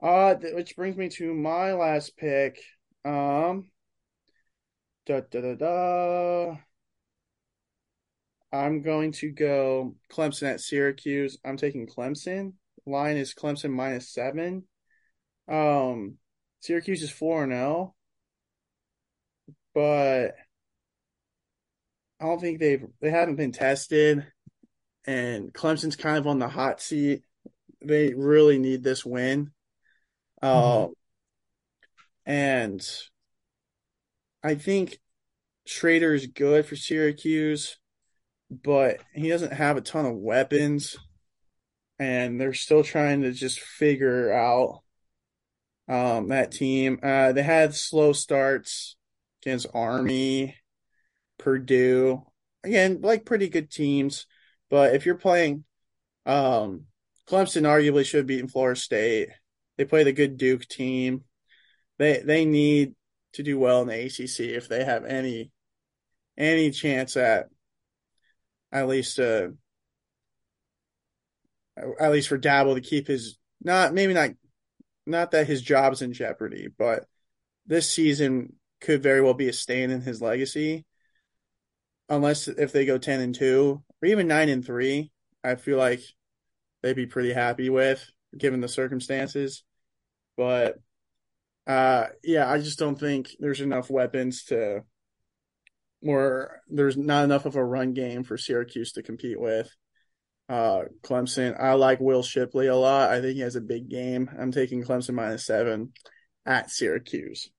Uh, 0.00 0.34
which 0.52 0.76
brings 0.76 0.96
me 0.96 1.08
to 1.10 1.34
my 1.34 1.72
last 1.72 2.16
pick. 2.16 2.60
Um, 3.04 3.68
da 5.06 5.20
da 5.30 5.40
da 5.40 5.54
da. 5.54 6.56
I'm 8.52 8.82
going 8.82 9.12
to 9.12 9.30
go 9.30 9.96
Clemson 10.10 10.52
at 10.52 10.60
Syracuse. 10.60 11.38
I'm 11.44 11.56
taking 11.56 11.86
Clemson. 11.86 12.52
Line 12.86 13.16
is 13.16 13.34
Clemson 13.34 13.70
minus 13.70 14.12
seven. 14.12 14.64
Um, 15.50 16.16
Syracuse 16.60 17.02
is 17.02 17.10
four 17.10 17.42
and 17.42 17.52
zero, 17.52 17.94
oh. 17.94 17.94
But 19.78 20.34
I 22.20 22.26
don't 22.26 22.40
think 22.40 22.58
they've 22.58 22.84
they 23.00 23.10
haven't 23.10 23.36
been 23.36 23.52
tested, 23.52 24.26
and 25.06 25.52
Clemson's 25.52 25.96
kind 25.96 26.18
of 26.18 26.26
on 26.26 26.38
the 26.38 26.48
hot 26.48 26.80
seat. 26.80 27.22
They 27.84 28.12
really 28.14 28.58
need 28.58 28.82
this 28.82 29.04
win. 29.04 29.52
Mm-hmm. 30.42 30.90
Uh, 30.90 30.94
and 32.26 32.80
I 34.42 34.56
think 34.56 34.98
Shrader 35.66 36.14
is 36.14 36.26
good 36.26 36.66
for 36.66 36.76
Syracuse 36.76 37.76
but 38.50 39.00
he 39.14 39.28
doesn't 39.28 39.52
have 39.52 39.76
a 39.76 39.82
ton 39.82 40.06
of 40.06 40.16
weapons, 40.16 40.96
and 41.98 42.40
they're 42.40 42.54
still 42.54 42.82
trying 42.82 43.22
to 43.22 43.32
just 43.32 43.60
figure 43.60 44.32
out 44.32 44.82
um, 45.88 46.28
that 46.28 46.52
team. 46.52 46.98
Uh, 47.02 47.32
they 47.32 47.42
had 47.42 47.74
slow 47.74 48.12
starts 48.12 48.96
against 49.42 49.66
Army, 49.74 50.56
Purdue, 51.38 52.22
again, 52.64 53.00
like 53.00 53.24
pretty 53.24 53.48
good 53.48 53.70
teams. 53.70 54.26
But 54.70 54.94
if 54.94 55.06
you're 55.06 55.14
playing, 55.16 55.64
um, 56.26 56.84
Clemson 57.28 57.62
arguably 57.62 58.04
should 58.04 58.26
be 58.26 58.38
in 58.38 58.48
Florida 58.48 58.78
State. 58.78 59.28
They 59.76 59.84
play 59.84 60.04
the 60.04 60.12
good 60.12 60.36
Duke 60.36 60.66
team. 60.66 61.24
They 61.98 62.20
they 62.20 62.44
need 62.44 62.94
to 63.34 63.42
do 63.42 63.58
well 63.58 63.82
in 63.82 63.88
the 63.88 64.06
ACC 64.06 64.40
if 64.56 64.68
they 64.68 64.84
have 64.84 65.04
any 65.04 65.50
any 66.36 66.70
chance 66.70 67.16
at 67.16 67.48
at 68.72 68.88
least 68.88 69.18
uh 69.18 69.48
at 72.00 72.12
least 72.12 72.28
for 72.28 72.38
Dabo 72.38 72.74
to 72.74 72.80
keep 72.80 73.06
his 73.06 73.38
not 73.62 73.94
maybe 73.94 74.14
not 74.14 74.30
not 75.06 75.30
that 75.32 75.46
his 75.46 75.62
job's 75.62 76.02
in 76.02 76.12
jeopardy, 76.12 76.68
but 76.76 77.06
this 77.66 77.88
season 77.88 78.54
could 78.80 79.02
very 79.02 79.20
well 79.20 79.34
be 79.34 79.48
a 79.48 79.52
stain 79.52 79.90
in 79.90 80.00
his 80.00 80.22
legacy. 80.22 80.84
Unless 82.08 82.48
if 82.48 82.72
they 82.72 82.86
go 82.86 82.98
ten 82.98 83.20
and 83.20 83.34
two 83.34 83.82
or 84.02 84.08
even 84.08 84.28
nine 84.28 84.48
and 84.48 84.64
three, 84.64 85.12
I 85.44 85.56
feel 85.56 85.78
like 85.78 86.00
they'd 86.82 86.96
be 86.96 87.06
pretty 87.06 87.32
happy 87.32 87.70
with 87.70 88.04
given 88.36 88.60
the 88.60 88.68
circumstances. 88.68 89.64
But 90.36 90.78
uh 91.66 92.06
yeah, 92.22 92.50
I 92.50 92.58
just 92.58 92.78
don't 92.78 92.98
think 92.98 93.30
there's 93.38 93.60
enough 93.60 93.90
weapons 93.90 94.44
to 94.44 94.84
or 96.06 96.60
there's 96.68 96.96
not 96.96 97.24
enough 97.24 97.44
of 97.44 97.56
a 97.56 97.64
run 97.64 97.92
game 97.92 98.24
for 98.24 98.38
Syracuse 98.38 98.92
to 98.92 99.02
compete 99.02 99.40
with. 99.40 99.70
Uh 100.48 100.82
Clemson, 101.02 101.60
I 101.60 101.74
like 101.74 102.00
Will 102.00 102.22
Shipley 102.22 102.68
a 102.68 102.76
lot. 102.76 103.10
I 103.10 103.20
think 103.20 103.34
he 103.34 103.40
has 103.40 103.56
a 103.56 103.60
big 103.60 103.88
game. 103.88 104.30
I'm 104.38 104.52
taking 104.52 104.82
Clemson 104.82 105.14
minus 105.14 105.44
seven 105.44 105.92
at 106.46 106.70
Syracuse. 106.70 107.50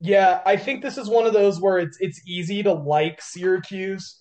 Yeah, 0.00 0.40
I 0.46 0.56
think 0.56 0.82
this 0.82 0.96
is 0.96 1.08
one 1.08 1.26
of 1.26 1.32
those 1.32 1.60
where 1.60 1.78
it's 1.78 1.98
it's 2.00 2.20
easy 2.26 2.62
to 2.62 2.72
like 2.72 3.20
Syracuse. 3.20 4.16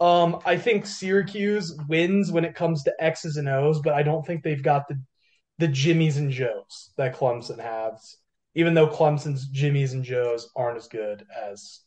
Um, 0.00 0.40
I 0.44 0.56
think 0.56 0.86
Syracuse 0.86 1.76
wins 1.88 2.30
when 2.30 2.44
it 2.44 2.54
comes 2.54 2.84
to 2.84 2.94
X's 3.00 3.36
and 3.36 3.48
O's, 3.48 3.80
but 3.80 3.94
I 3.94 4.02
don't 4.02 4.24
think 4.24 4.42
they've 4.42 4.62
got 4.62 4.86
the 4.88 5.00
the 5.58 5.68
Jimmies 5.68 6.16
and 6.18 6.30
Joes 6.30 6.92
that 6.96 7.16
Clemson 7.16 7.58
has. 7.60 8.16
Even 8.54 8.74
though 8.74 8.86
Clemson's 8.86 9.48
Jimmies 9.48 9.92
and 9.92 10.04
Joes 10.04 10.50
aren't 10.54 10.76
as 10.76 10.86
good 10.86 11.26
as 11.36 11.80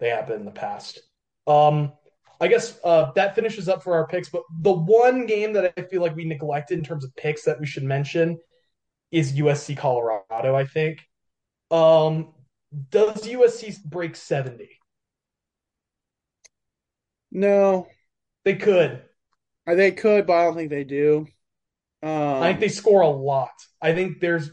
they 0.00 0.08
have 0.08 0.26
been 0.26 0.40
in 0.40 0.44
the 0.44 0.50
past. 0.50 1.00
Um, 1.46 1.92
I 2.40 2.48
guess 2.48 2.76
uh, 2.82 3.12
that 3.14 3.36
finishes 3.36 3.68
up 3.68 3.84
for 3.84 3.94
our 3.94 4.08
picks. 4.08 4.28
But 4.28 4.42
the 4.62 4.72
one 4.72 5.26
game 5.26 5.52
that 5.52 5.72
I 5.76 5.82
feel 5.82 6.02
like 6.02 6.16
we 6.16 6.24
neglected 6.24 6.78
in 6.78 6.84
terms 6.84 7.04
of 7.04 7.14
picks 7.14 7.44
that 7.44 7.60
we 7.60 7.66
should 7.66 7.84
mention 7.84 8.38
is 9.12 9.34
USC 9.34 9.76
Colorado. 9.76 10.56
I 10.56 10.64
think. 10.66 11.00
Um, 11.70 12.32
does 12.90 13.26
USC 13.26 13.82
break 13.84 14.16
seventy? 14.16 14.70
No, 17.32 17.86
They 18.44 18.56
could. 18.56 19.02
uh, 19.66 19.74
they 19.74 19.92
could, 19.92 20.26
but 20.26 20.32
I 20.34 20.44
don't 20.44 20.56
think 20.56 20.70
they 20.70 20.84
do. 20.84 21.26
Um, 22.02 22.10
I 22.10 22.48
think 22.48 22.60
they 22.60 22.68
score 22.68 23.02
a 23.02 23.08
lot. 23.08 23.52
I 23.80 23.94
think 23.94 24.20
there's 24.20 24.50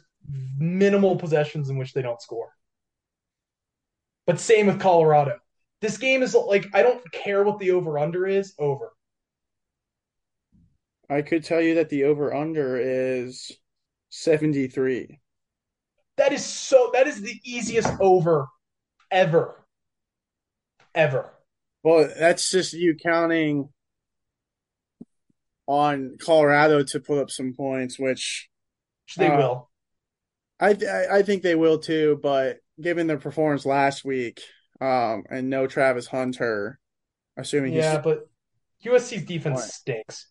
minimal 0.58 1.16
possessions 1.16 1.70
in 1.70 1.78
which 1.78 1.94
they 1.94 2.02
don't 2.02 2.22
score. 2.22 2.52
But 4.26 4.40
same 4.40 4.68
with 4.68 4.80
Colorado. 4.80 5.40
This 5.82 5.98
game 5.98 6.22
is 6.22 6.36
like 6.36 6.68
I 6.74 6.84
don't 6.84 7.10
care 7.12 7.44
what 7.44 7.60
the 7.60 7.72
over 7.72 7.98
under 7.98 8.28
is. 8.28 8.54
Over. 8.60 8.92
I 11.10 11.22
could 11.22 11.46
tell 11.46 11.62
you 11.62 11.76
that 11.76 11.90
the 11.90 12.04
over 12.04 12.34
under 12.34 12.78
is 12.78 13.52
73. 14.10 15.20
That 16.18 16.34
is 16.34 16.44
so. 16.46 16.90
That 16.94 17.08
is 17.08 17.22
the 17.22 17.40
easiest 17.44 17.90
over 18.00 18.48
ever. 19.12 19.64
Ever. 20.96 21.30
Well, 21.84 22.10
that's 22.18 22.50
just 22.50 22.74
you 22.74 22.96
counting 22.96 23.70
on 25.68 26.18
Colorado 26.20 26.84
to 26.84 27.00
put 27.00 27.20
up 27.20 27.30
some 27.30 27.54
points, 27.54 28.00
which 28.00 28.50
Which 29.06 29.16
they 29.16 29.28
Uh, 29.28 29.38
will. 29.38 29.70
I 30.60 30.74
th- 30.74 30.90
I 30.90 31.22
think 31.22 31.44
they 31.44 31.56
will 31.56 31.78
too. 31.80 32.20
But 32.22 32.58
given 32.82 33.08
their 33.08 33.20
performance 33.20 33.66
last 33.66 34.04
week, 34.04 34.42
um, 34.82 35.24
and 35.30 35.50
no 35.50 35.68
Travis 35.68 36.08
Hunter, 36.08 36.80
assuming 37.38 37.74
he's 37.74 37.84
Yeah, 37.84 38.02
but 38.02 38.28
USC's 38.84 39.24
defense 39.26 39.74
stinks. 39.74 40.28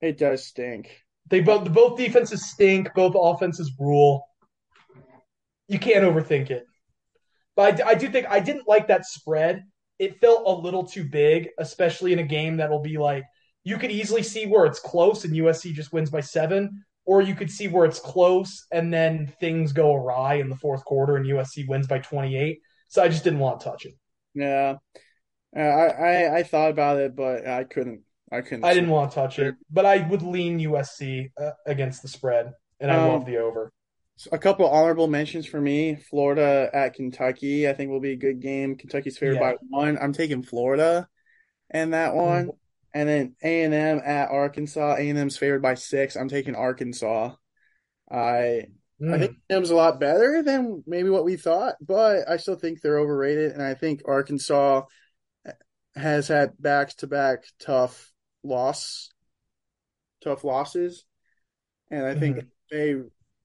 it 0.00 0.16
does 0.16 0.46
stink. 0.46 1.02
They 1.26 1.40
both 1.40 1.70
both 1.72 1.98
defenses 1.98 2.48
stink. 2.50 2.88
Both 2.94 3.14
offenses 3.16 3.72
rule. 3.78 4.28
You 5.72 5.78
can't 5.78 6.04
overthink 6.04 6.50
it. 6.50 6.66
But 7.56 7.80
I, 7.82 7.90
I 7.90 7.94
do 7.94 8.08
think 8.08 8.26
I 8.28 8.40
didn't 8.40 8.68
like 8.68 8.88
that 8.88 9.06
spread. 9.06 9.64
It 9.98 10.20
felt 10.20 10.46
a 10.46 10.62
little 10.62 10.84
too 10.84 11.04
big, 11.04 11.48
especially 11.58 12.12
in 12.12 12.18
a 12.18 12.24
game 12.24 12.56
that'll 12.58 12.82
be 12.82 12.98
like 12.98 13.24
you 13.64 13.78
could 13.78 13.90
easily 13.92 14.22
see 14.22 14.46
where 14.46 14.66
it's 14.66 14.80
close 14.80 15.24
and 15.24 15.34
USC 15.34 15.72
just 15.72 15.92
wins 15.92 16.10
by 16.10 16.20
seven, 16.20 16.84
or 17.04 17.22
you 17.22 17.34
could 17.34 17.50
see 17.50 17.68
where 17.68 17.84
it's 17.86 18.00
close 18.00 18.66
and 18.72 18.92
then 18.92 19.32
things 19.40 19.72
go 19.72 19.94
awry 19.94 20.34
in 20.34 20.48
the 20.48 20.56
fourth 20.56 20.84
quarter 20.84 21.16
and 21.16 21.26
USC 21.26 21.66
wins 21.68 21.86
by 21.86 21.98
28. 22.00 22.58
So 22.88 23.02
I 23.02 23.08
just 23.08 23.24
didn't 23.24 23.38
want 23.38 23.60
to 23.60 23.64
touch 23.64 23.86
it. 23.86 23.94
Yeah, 24.34 24.76
Uh, 25.56 25.60
I, 25.60 25.86
I 25.86 26.36
I 26.38 26.42
thought 26.42 26.70
about 26.70 26.98
it, 26.98 27.14
but 27.14 27.46
I 27.46 27.64
couldn't. 27.64 28.00
I 28.30 28.40
couldn't. 28.40 28.64
I 28.64 28.72
didn't 28.74 28.90
want 28.90 29.10
to 29.10 29.14
touch 29.14 29.38
it, 29.38 29.54
but 29.70 29.84
I 29.84 30.06
would 30.08 30.22
lean 30.22 30.58
USC 30.58 31.30
uh, 31.38 31.50
against 31.66 32.00
the 32.02 32.08
spread, 32.08 32.52
and 32.80 32.90
I 32.90 32.96
Um, 32.96 33.08
love 33.12 33.26
the 33.26 33.36
over. 33.36 33.72
A 34.30 34.38
couple 34.38 34.68
honorable 34.68 35.08
mentions 35.08 35.46
for 35.46 35.60
me. 35.60 35.96
Florida 35.96 36.70
at 36.72 36.94
Kentucky, 36.94 37.68
I 37.68 37.72
think 37.72 37.90
will 37.90 38.00
be 38.00 38.12
a 38.12 38.16
good 38.16 38.40
game. 38.40 38.76
Kentucky's 38.76 39.18
favored 39.18 39.34
Yeah. 39.34 39.52
by 39.52 39.56
one. 39.68 39.98
I'm 39.98 40.12
taking 40.12 40.42
Florida 40.42 41.08
and 41.70 41.92
that 41.92 42.14
one. 42.14 42.50
And 42.94 43.08
then 43.08 43.36
A 43.42 43.62
and 43.64 43.74
M 43.74 44.00
at 44.04 44.30
Arkansas. 44.30 44.96
A 44.96 45.08
and 45.08 45.18
M's 45.18 45.36
favored 45.36 45.62
by 45.62 45.74
six. 45.74 46.14
I'm 46.14 46.28
taking 46.28 46.54
Arkansas. 46.54 47.34
I 48.10 48.66
I 49.00 49.04
Mm. 49.04 49.18
think 49.18 49.36
A&M's 49.50 49.70
a 49.70 49.74
lot 49.74 49.98
better 49.98 50.44
than 50.44 50.84
maybe 50.86 51.10
what 51.10 51.24
we 51.24 51.34
thought, 51.36 51.74
but 51.80 52.28
I 52.28 52.36
still 52.36 52.54
think 52.54 52.80
they're 52.80 53.00
overrated. 53.00 53.50
And 53.50 53.60
I 53.60 53.74
think 53.74 54.02
Arkansas 54.04 54.84
has 55.96 56.28
had 56.28 56.52
back 56.62 56.90
to 56.98 57.08
back 57.08 57.42
tough 57.58 58.12
loss, 58.44 59.10
tough 60.22 60.44
losses, 60.44 61.04
and 61.90 62.06
I 62.06 62.14
think 62.14 62.36
Mhm. 62.36 62.48
they 62.70 62.94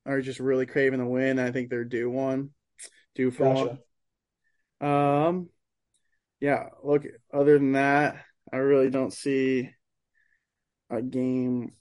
are 0.08 0.22
just 0.22 0.40
really 0.40 0.66
craving 0.66 1.02
a 1.02 1.08
win. 1.08 1.38
I 1.38 1.52
think 1.52 1.70
they're 1.70 1.84
due 1.84 2.10
one, 2.10 2.52
due 3.14 3.30
for 3.30 3.44
Gotcha. 3.44 3.78
one. 4.80 4.90
Um, 4.90 5.50
yeah. 6.40 6.70
Look, 6.84 7.04
other 7.34 7.58
than 7.60 7.74
that, 7.74 8.24
I 8.52 8.58
really 8.58 8.90
don't 8.90 9.14
see 9.14 9.70
a 10.90 11.02
game 11.02 11.74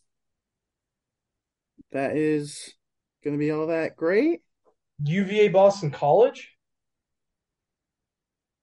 that 1.93 2.17
is 2.17 2.75
going 3.23 3.35
to 3.35 3.39
be 3.39 3.53
all 3.53 3.69
that 3.69 3.97
great. 3.97 4.43
UVA 5.05 5.49
Boston 5.49 5.91
College. 5.91 6.53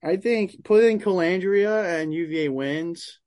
I 0.04 0.18
think 0.18 0.64
put 0.66 0.84
in 0.84 1.00
Colandrea 1.00 2.02
and 2.02 2.14
UVA 2.14 2.50
wins. 2.50 3.20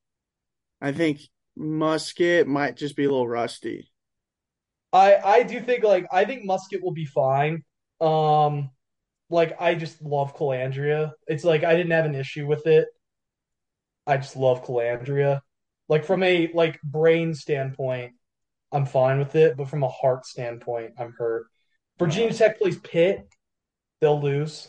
I 0.81 0.93
think 0.93 1.21
Muskett 1.59 2.47
might 2.47 2.77
just 2.77 2.97
be 2.97 3.05
a 3.05 3.09
little 3.09 3.27
rusty. 3.27 3.91
I 4.97 5.39
I 5.39 5.43
do 5.43 5.61
think 5.61 5.85
like 5.85 6.07
I 6.11 6.25
think 6.25 6.49
Muskett 6.49 6.83
will 6.83 6.93
be 6.93 7.05
fine. 7.05 7.63
Um, 8.01 8.71
like 9.29 9.61
I 9.61 9.75
just 9.75 10.01
love 10.03 10.35
Colandrea. 10.37 11.13
It's 11.27 11.45
like 11.45 11.65
I 11.65 11.77
didn't 11.77 11.93
have 11.93 12.07
an 12.07 12.15
issue 12.15 12.47
with 12.47 12.67
it. 12.67 12.89
I 14.07 14.17
just 14.17 14.37
love 14.37 14.65
Colandrea. 14.65 15.41
Like 15.89 16.05
from 16.05 16.23
a 16.23 16.51
like 16.55 16.81
brain 16.83 17.35
standpoint, 17.35 18.15
I'm 18.73 18.87
fine 18.87 19.19
with 19.19 19.35
it, 19.35 19.57
but 19.57 19.69
from 19.69 19.83
a 19.83 19.89
heart 19.89 20.25
standpoint, 20.25 20.93
I'm 20.99 21.13
hurt. 21.19 21.47
Virginia 21.99 22.33
Tech 22.33 22.59
plays 22.59 22.79
Pitt, 22.79 23.29
they'll 24.01 24.21
lose. 24.21 24.69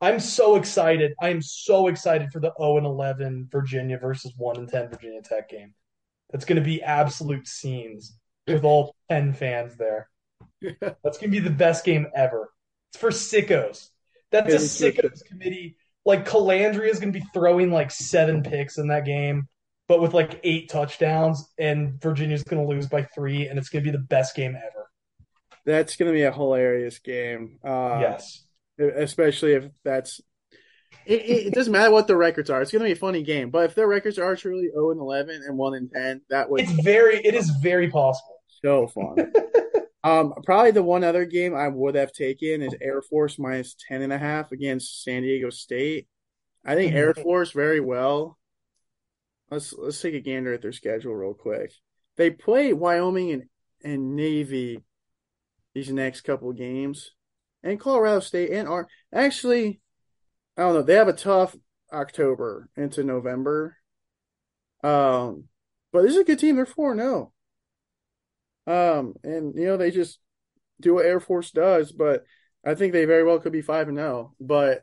I'm 0.00 0.20
so 0.20 0.56
excited. 0.56 1.14
I 1.20 1.30
am 1.30 1.42
so 1.42 1.88
excited 1.88 2.30
for 2.30 2.38
the 2.38 2.52
0 2.60 2.76
and 2.76 2.86
11 2.86 3.48
Virginia 3.50 3.98
versus 3.98 4.34
1 4.36 4.56
and 4.58 4.68
10 4.68 4.90
Virginia 4.90 5.22
Tech 5.22 5.48
game. 5.48 5.74
That's 6.30 6.44
going 6.44 6.56
to 6.56 6.64
be 6.64 6.82
absolute 6.82 7.48
scenes 7.48 8.18
with 8.46 8.64
all 8.64 8.94
10 9.10 9.32
fans 9.32 9.76
there. 9.76 10.08
That's 10.80 11.18
going 11.18 11.30
to 11.30 11.40
be 11.40 11.40
the 11.40 11.50
best 11.50 11.84
game 11.84 12.06
ever. 12.14 12.50
It's 12.90 13.00
for 13.00 13.10
sickos. 13.10 13.88
That's 14.30 14.52
a 14.52 14.56
It 14.56 14.62
is 14.62 14.78
for 14.78 14.84
sickos 14.90 15.24
committee. 15.24 15.76
Like 16.04 16.28
Colandrea 16.28 16.88
is 16.88 17.00
going 17.00 17.12
to 17.12 17.18
be 17.18 17.26
throwing 17.34 17.70
like 17.70 17.90
seven 17.90 18.42
picks 18.42 18.78
in 18.78 18.88
that 18.88 19.04
game, 19.04 19.48
but 19.88 20.00
with 20.00 20.14
like 20.14 20.40
eight 20.44 20.70
touchdowns, 20.70 21.48
and 21.58 22.00
Virginia's 22.00 22.44
going 22.44 22.62
to 22.62 22.68
lose 22.68 22.86
by 22.86 23.02
three, 23.02 23.48
and 23.48 23.58
it's 23.58 23.68
going 23.68 23.84
to 23.84 23.90
be 23.90 23.96
the 23.96 24.02
best 24.02 24.36
game 24.36 24.56
ever. 24.56 24.88
That's 25.64 25.96
going 25.96 26.10
to 26.10 26.16
be 26.16 26.22
a 26.22 26.32
hilarious 26.32 27.00
game. 27.00 27.58
Uh, 27.64 27.98
yes. 28.00 28.44
especially 28.78 29.54
if 29.54 29.68
that's. 29.84 30.20
It, 31.04 31.22
it, 31.22 31.46
it 31.48 31.54
doesn't 31.54 31.72
matter 31.72 31.90
what 31.90 32.06
the 32.06 32.16
records 32.16 32.50
are. 32.50 32.62
It's 32.62 32.70
going 32.70 32.82
to 32.82 32.88
be 32.88 32.92
a 32.92 32.96
funny 32.96 33.22
game. 33.22 33.50
But 33.50 33.64
if 33.64 33.74
their 33.74 33.88
records 33.88 34.18
are 34.18 34.34
truly 34.36 34.68
0 34.72 34.92
and 34.92 35.00
11 35.00 35.42
and 35.46 35.58
1 35.58 35.74
and 35.74 35.90
10, 35.92 36.20
that 36.30 36.50
would 36.50 36.60
It's 36.60 36.70
very, 36.82 37.16
it 37.18 37.34
is 37.34 37.50
very 37.50 37.90
possible. 37.90 38.35
So 38.66 38.88
fun. 38.88 39.32
um, 40.04 40.34
probably 40.44 40.72
the 40.72 40.82
one 40.82 41.04
other 41.04 41.24
game 41.24 41.54
I 41.54 41.68
would 41.68 41.94
have 41.94 42.12
taken 42.12 42.62
is 42.62 42.74
Air 42.80 43.00
Force 43.00 43.38
minus 43.38 43.76
10 43.88 44.02
and 44.02 44.12
a 44.12 44.18
half 44.18 44.50
against 44.50 45.04
San 45.04 45.22
Diego 45.22 45.50
State. 45.50 46.08
I 46.64 46.74
think 46.74 46.92
Air 46.92 47.14
Force 47.14 47.52
very 47.52 47.78
well. 47.78 48.38
Let's 49.50 49.72
let's 49.72 50.00
take 50.00 50.14
a 50.14 50.20
gander 50.20 50.52
at 50.52 50.62
their 50.62 50.72
schedule 50.72 51.14
real 51.14 51.32
quick. 51.32 51.72
They 52.16 52.30
play 52.30 52.72
Wyoming 52.72 53.30
and, 53.30 53.44
and 53.84 54.16
Navy 54.16 54.82
these 55.72 55.92
next 55.92 56.22
couple 56.22 56.52
games, 56.52 57.12
and 57.62 57.78
Colorado 57.78 58.18
State 58.18 58.50
and 58.50 58.66
are 58.66 58.88
actually, 59.14 59.80
I 60.56 60.62
don't 60.62 60.74
know. 60.74 60.82
They 60.82 60.94
have 60.94 61.06
a 61.06 61.12
tough 61.12 61.54
October 61.92 62.68
into 62.76 63.04
November. 63.04 63.76
Um, 64.82 65.44
but 65.92 66.02
this 66.02 66.12
is 66.12 66.18
a 66.18 66.24
good 66.24 66.40
team. 66.40 66.56
They're 66.56 66.66
four 66.66 66.96
zero. 66.96 67.32
Um, 68.66 69.14
and 69.22 69.54
you 69.56 69.66
know 69.66 69.76
they 69.76 69.90
just 69.90 70.18
do 70.80 70.94
what 70.94 71.06
Air 71.06 71.20
Force 71.20 71.50
does, 71.50 71.92
but 71.92 72.24
I 72.64 72.74
think 72.74 72.92
they 72.92 73.04
very 73.04 73.24
well 73.24 73.38
could 73.38 73.52
be 73.52 73.62
five 73.62 73.88
and 73.88 73.96
zero. 73.96 74.34
But 74.40 74.82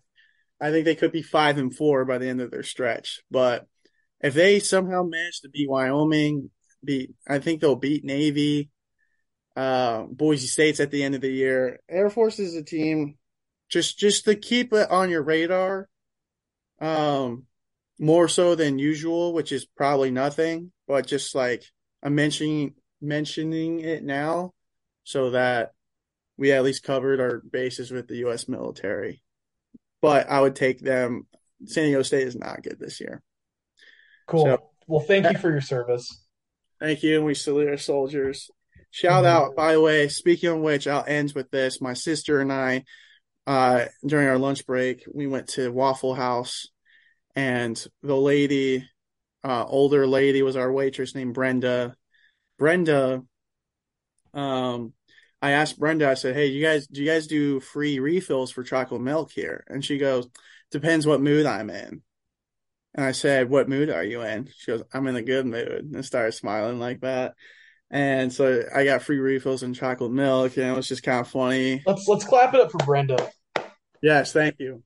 I 0.60 0.72
think 0.72 0.86
they 0.86 0.96
could 0.96 1.12
be 1.12 1.22
five 1.22 1.58
and 1.58 1.76
four 1.76 2.06
by 2.06 2.18
the 2.18 2.28
end 2.28 2.42
of 2.42 2.52
their 2.52 2.64
stretch. 2.64 3.22
But 3.30 3.68
if 4.22 4.34
they 4.34 4.60
somehow 4.60 5.04
manage 5.04 5.42
to 5.42 5.50
beat 5.50 5.70
Wyoming, 5.70 6.50
beat 6.84 7.12
I 7.28 7.40
think 7.40 7.60
they'll 7.60 7.76
beat 7.76 8.06
Navy, 8.06 8.70
uh, 9.56 10.04
Boise 10.04 10.48
State's 10.48 10.80
at 10.80 10.92
the 10.92 11.04
end 11.04 11.16
of 11.16 11.22
the 11.22 11.32
year. 11.32 11.80
Air 11.90 12.10
Force 12.10 12.40
is 12.40 12.56
a 12.56 12.64
team 12.64 13.18
just 13.70 13.98
just 13.98 14.26
to 14.26 14.36
keep 14.36 14.74
it 14.74 14.90
on 14.90 15.10
your 15.10 15.24
radar. 15.24 15.90
Um, 16.80 17.46
more 18.00 18.28
so 18.28 18.56
than 18.56 18.80
usual, 18.80 19.34
which 19.34 19.52
is 19.52 19.66
probably 19.66 20.12
nothing, 20.12 20.72
but 20.88 21.08
just 21.08 21.36
like 21.36 21.64
I'm 22.02 22.16
mentioning 22.16 22.74
mentioning 23.04 23.82
it 23.82 24.04
now 24.04 24.54
so 25.04 25.32
that 25.32 25.74
we 26.38 26.52
at 26.52 26.64
least 26.64 26.84
covered 26.84 27.20
our 27.20 27.40
bases 27.40 27.92
with 27.92 28.08
the 28.08 28.26
US 28.28 28.48
military. 28.48 29.22
But 30.02 30.30
I 30.30 30.42
would 30.42 30.56
take 30.56 30.80
them 30.80 31.28
San 31.66 31.86
Diego 31.86 32.02
State 32.04 32.28
is 32.28 32.36
not 32.36 32.64
good 32.64 32.80
this 32.80 33.00
year. 33.00 33.22
Cool. 34.28 34.46
So, 34.46 34.70
well, 34.88 35.02
thank 35.02 35.30
you 35.32 35.38
for 35.38 35.50
your 35.50 35.62
service. 35.62 36.26
Thank 36.80 37.04
you, 37.04 37.18
and 37.18 37.26
we 37.26 37.36
salute 37.36 37.70
our 37.70 37.78
soldiers. 37.78 38.50
Shout 38.92 39.24
mm-hmm. 39.24 39.46
out, 39.46 39.56
by 39.56 39.74
the 39.74 39.82
way, 39.82 40.08
speaking 40.08 40.50
of 40.50 40.60
which, 40.60 40.88
I'll 40.88 41.06
end 41.08 41.34
with 41.34 41.50
this. 41.52 41.82
My 41.82 41.94
sister 41.94 42.40
and 42.40 42.52
I, 42.52 42.84
uh, 43.48 43.86
during 44.06 44.28
our 44.28 44.38
lunch 44.38 44.66
break, 44.66 45.04
we 45.14 45.28
went 45.28 45.48
to 45.50 45.72
Waffle 45.72 46.16
House, 46.16 46.68
and 47.36 47.82
the 48.02 48.16
lady, 48.16 48.88
uh, 49.44 49.66
older 49.66 50.06
lady, 50.06 50.42
was 50.42 50.56
our 50.56 50.72
waitress 50.72 51.16
named 51.16 51.34
Brenda. 51.34 51.96
Brenda, 52.64 53.22
um, 54.34 54.94
I 55.42 55.52
asked 55.52 55.78
Brenda, 55.78 56.10
I 56.10 56.14
said, 56.14 56.34
Hey, 56.34 56.46
you 56.46 56.64
guys, 56.64 56.88
do 56.88 57.02
you 57.02 57.08
guys 57.10 57.28
do 57.28 57.60
free 57.60 58.00
refills 58.00 58.52
for 58.52 58.64
chocolate 58.64 59.02
milk 59.02 59.34
here? 59.34 59.66
And 59.68 59.84
she 59.84 59.98
goes, 59.98 60.30
Depends 60.72 61.06
what 61.06 61.20
mood 61.20 61.46
I'm 61.46 61.70
in. 61.70 62.02
And 62.96 63.06
I 63.06 63.12
said, 63.12 63.50
What 63.50 63.68
mood 63.68 63.90
are 63.90 64.06
you 64.06 64.22
in? 64.22 64.48
She 64.56 64.72
goes, 64.72 64.82
I'm 64.94 65.08
in 65.08 65.18
a 65.18 65.22
good 65.22 65.46
mood. 65.46 65.92
And 65.94 66.06
started 66.06 66.32
smiling 66.32 66.80
like 66.80 67.02
that. 67.02 67.34
And 67.92 68.32
so 68.32 68.64
I 68.74 68.86
got 68.86 69.04
free 69.04 69.20
refills 69.20 69.64
and 69.64 69.76
chocolate 69.76 70.14
milk, 70.14 70.56
and 70.56 70.68
it 70.68 70.76
was 70.76 70.88
just 70.88 71.04
kind 71.04 71.20
of 71.20 71.28
funny. 71.28 71.84
Let's 71.86 72.08
let's 72.08 72.24
clap 72.24 72.54
it 72.54 72.62
up 72.62 72.72
for 72.72 72.78
Brenda. 72.78 73.30
Yes, 74.02 74.32
thank 74.32 74.56
you. 74.60 74.84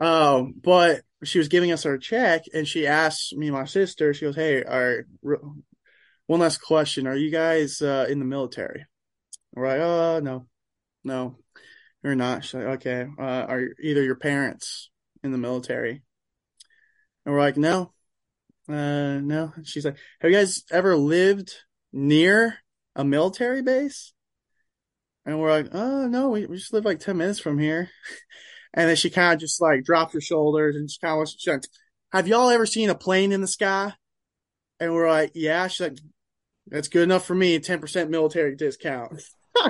Um, 0.00 0.54
but 0.62 1.02
she 1.24 1.36
was 1.36 1.48
giving 1.48 1.72
us 1.72 1.84
our 1.84 1.98
check, 1.98 2.44
and 2.54 2.66
she 2.66 2.86
asked 2.86 3.36
me, 3.36 3.50
my 3.50 3.66
sister, 3.66 4.14
she 4.14 4.24
goes, 4.24 4.34
"Hey, 4.34 4.62
are 4.62 5.04
one 6.26 6.40
last 6.40 6.62
question: 6.62 7.06
Are 7.06 7.16
you 7.16 7.30
guys 7.30 7.82
uh, 7.82 8.06
in 8.08 8.18
the 8.18 8.24
military?" 8.24 8.86
We're 9.54 9.68
like, 9.68 9.80
"Oh 9.80 10.20
no, 10.20 10.46
no, 11.04 11.36
you're 12.02 12.14
not." 12.14 12.44
She's 12.44 12.54
like, 12.54 12.86
"Okay, 12.86 13.06
uh, 13.18 13.22
are 13.22 13.68
either 13.82 14.02
your 14.02 14.16
parents 14.16 14.90
in 15.22 15.32
the 15.32 15.38
military?" 15.38 16.02
And 17.24 17.34
we're 17.34 17.40
like, 17.40 17.56
"No, 17.56 17.92
uh, 18.68 19.20
no." 19.20 19.52
She's 19.64 19.84
like, 19.84 19.98
"Have 20.20 20.30
you 20.30 20.36
guys 20.36 20.64
ever 20.70 20.96
lived 20.96 21.54
near 21.92 22.58
a 22.96 23.04
military 23.04 23.62
base?" 23.62 24.12
And 25.26 25.38
we're 25.40 25.50
like, 25.50 25.68
"Oh 25.72 26.06
no, 26.08 26.30
we, 26.30 26.46
we 26.46 26.56
just 26.56 26.72
live 26.72 26.84
like 26.84 27.00
ten 27.00 27.18
minutes 27.18 27.38
from 27.38 27.58
here." 27.58 27.90
and 28.74 28.88
then 28.88 28.96
she 28.96 29.10
kind 29.10 29.34
of 29.34 29.40
just 29.40 29.60
like 29.60 29.84
dropped 29.84 30.14
her 30.14 30.20
shoulders 30.20 30.74
and 30.76 30.88
just 30.88 31.00
kind 31.02 31.20
of 31.20 31.28
went, 31.46 31.68
"Have 32.12 32.28
y'all 32.28 32.50
ever 32.50 32.66
seen 32.66 32.90
a 32.90 32.94
plane 32.94 33.32
in 33.32 33.42
the 33.42 33.46
sky?" 33.46 33.92
And 34.80 34.94
we're 34.94 35.08
like, 35.10 35.32
"Yeah." 35.34 35.68
She's 35.68 35.88
like, 35.88 35.98
that's 36.68 36.88
good 36.88 37.02
enough 37.02 37.24
for 37.24 37.34
me. 37.34 37.58
Ten 37.58 37.80
percent 37.80 38.10
military 38.10 38.56
discount. 38.56 39.22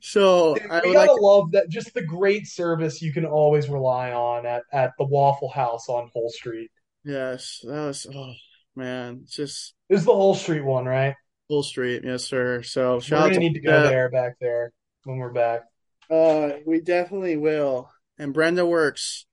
so 0.00 0.54
Dude, 0.54 0.70
I 0.70 0.80
gotta 0.80 0.92
like 0.92 1.10
love 1.20 1.52
that. 1.52 1.68
Just 1.68 1.94
the 1.94 2.04
great 2.04 2.46
service 2.46 3.02
you 3.02 3.12
can 3.12 3.24
always 3.24 3.68
rely 3.68 4.12
on 4.12 4.46
at 4.46 4.62
at 4.72 4.92
the 4.98 5.04
Waffle 5.04 5.50
House 5.50 5.88
on 5.88 6.10
Whole 6.12 6.30
Street. 6.30 6.70
Yes, 7.04 7.60
that 7.64 7.86
was. 7.86 8.06
Oh 8.14 8.32
man, 8.76 9.24
just 9.28 9.74
was 9.88 10.04
the 10.04 10.14
Whole 10.14 10.34
Street 10.34 10.64
one, 10.64 10.84
right? 10.84 11.14
Whole 11.48 11.62
Street, 11.62 12.02
yes, 12.04 12.24
sir. 12.24 12.62
So 12.62 13.00
we're 13.10 13.20
gonna 13.20 13.38
need 13.38 13.54
to 13.54 13.60
go 13.60 13.82
there 13.82 14.08
back 14.10 14.36
there 14.40 14.72
when 15.04 15.18
we're 15.18 15.32
back. 15.32 15.62
Uh, 16.10 16.58
we 16.66 16.80
definitely 16.80 17.36
will. 17.36 17.90
And 18.18 18.34
Brenda 18.34 18.66
works. 18.66 19.26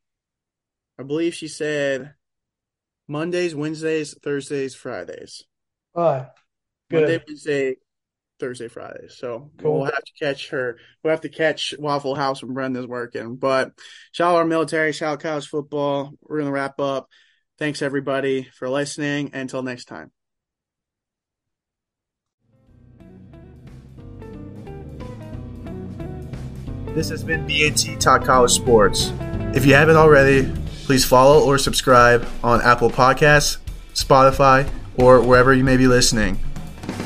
I 1.00 1.04
believe 1.04 1.36
she 1.36 1.48
said 1.48 2.14
Mondays, 3.08 3.56
Wednesdays, 3.56 4.16
Thursdays, 4.22 4.76
Fridays. 4.76 5.44
Uh, 5.96 6.26
good. 6.90 7.02
Monday, 7.02 7.24
Wednesday, 7.28 7.76
Thursday, 8.40 8.68
Friday. 8.68 9.08
So 9.10 9.52
cool. 9.60 9.80
we'll 9.80 9.86
have 9.86 10.04
to 10.04 10.14
catch 10.20 10.50
her. 10.50 10.78
We'll 11.04 11.12
have 11.12 11.22
to 11.22 11.30
catch 11.30 11.74
Waffle 11.80 12.16
House 12.16 12.44
when 12.44 12.54
Brenda's 12.54 12.88
working. 12.88 13.36
But 13.36 13.72
shout 14.12 14.34
out 14.34 14.38
our 14.38 14.46
military, 14.46 14.92
shout 14.94 15.14
out 15.14 15.20
college 15.22 15.48
football. 15.48 16.14
We're 16.22 16.40
gonna 16.40 16.52
wrap 16.52 16.80
up. 16.80 17.08
Thanks 17.58 17.82
everybody 17.82 18.44
for 18.44 18.70
listening. 18.70 19.32
Until 19.34 19.64
next 19.64 19.86
time. 19.86 20.12
This 26.94 27.10
has 27.10 27.24
been 27.24 27.46
BAT 27.46 28.00
Talk 28.00 28.26
College 28.26 28.52
Sports. 28.52 29.12
If 29.54 29.68
you 29.68 29.76
haven't 29.76 29.98
already, 29.98 30.52
Please 30.88 31.04
follow 31.04 31.44
or 31.44 31.58
subscribe 31.58 32.26
on 32.42 32.62
Apple 32.62 32.90
Podcasts, 32.90 33.58
Spotify, 33.94 34.72
or 34.96 35.22
wherever 35.22 35.54
you 35.54 35.62
may 35.62 35.76
be 35.76 35.86
listening. 35.86 36.36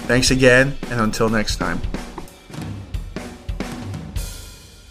Thanks 0.05 0.29
again, 0.29 0.77
and 0.91 1.01
until 1.01 1.29
next 1.29 1.55
time. 1.55 1.81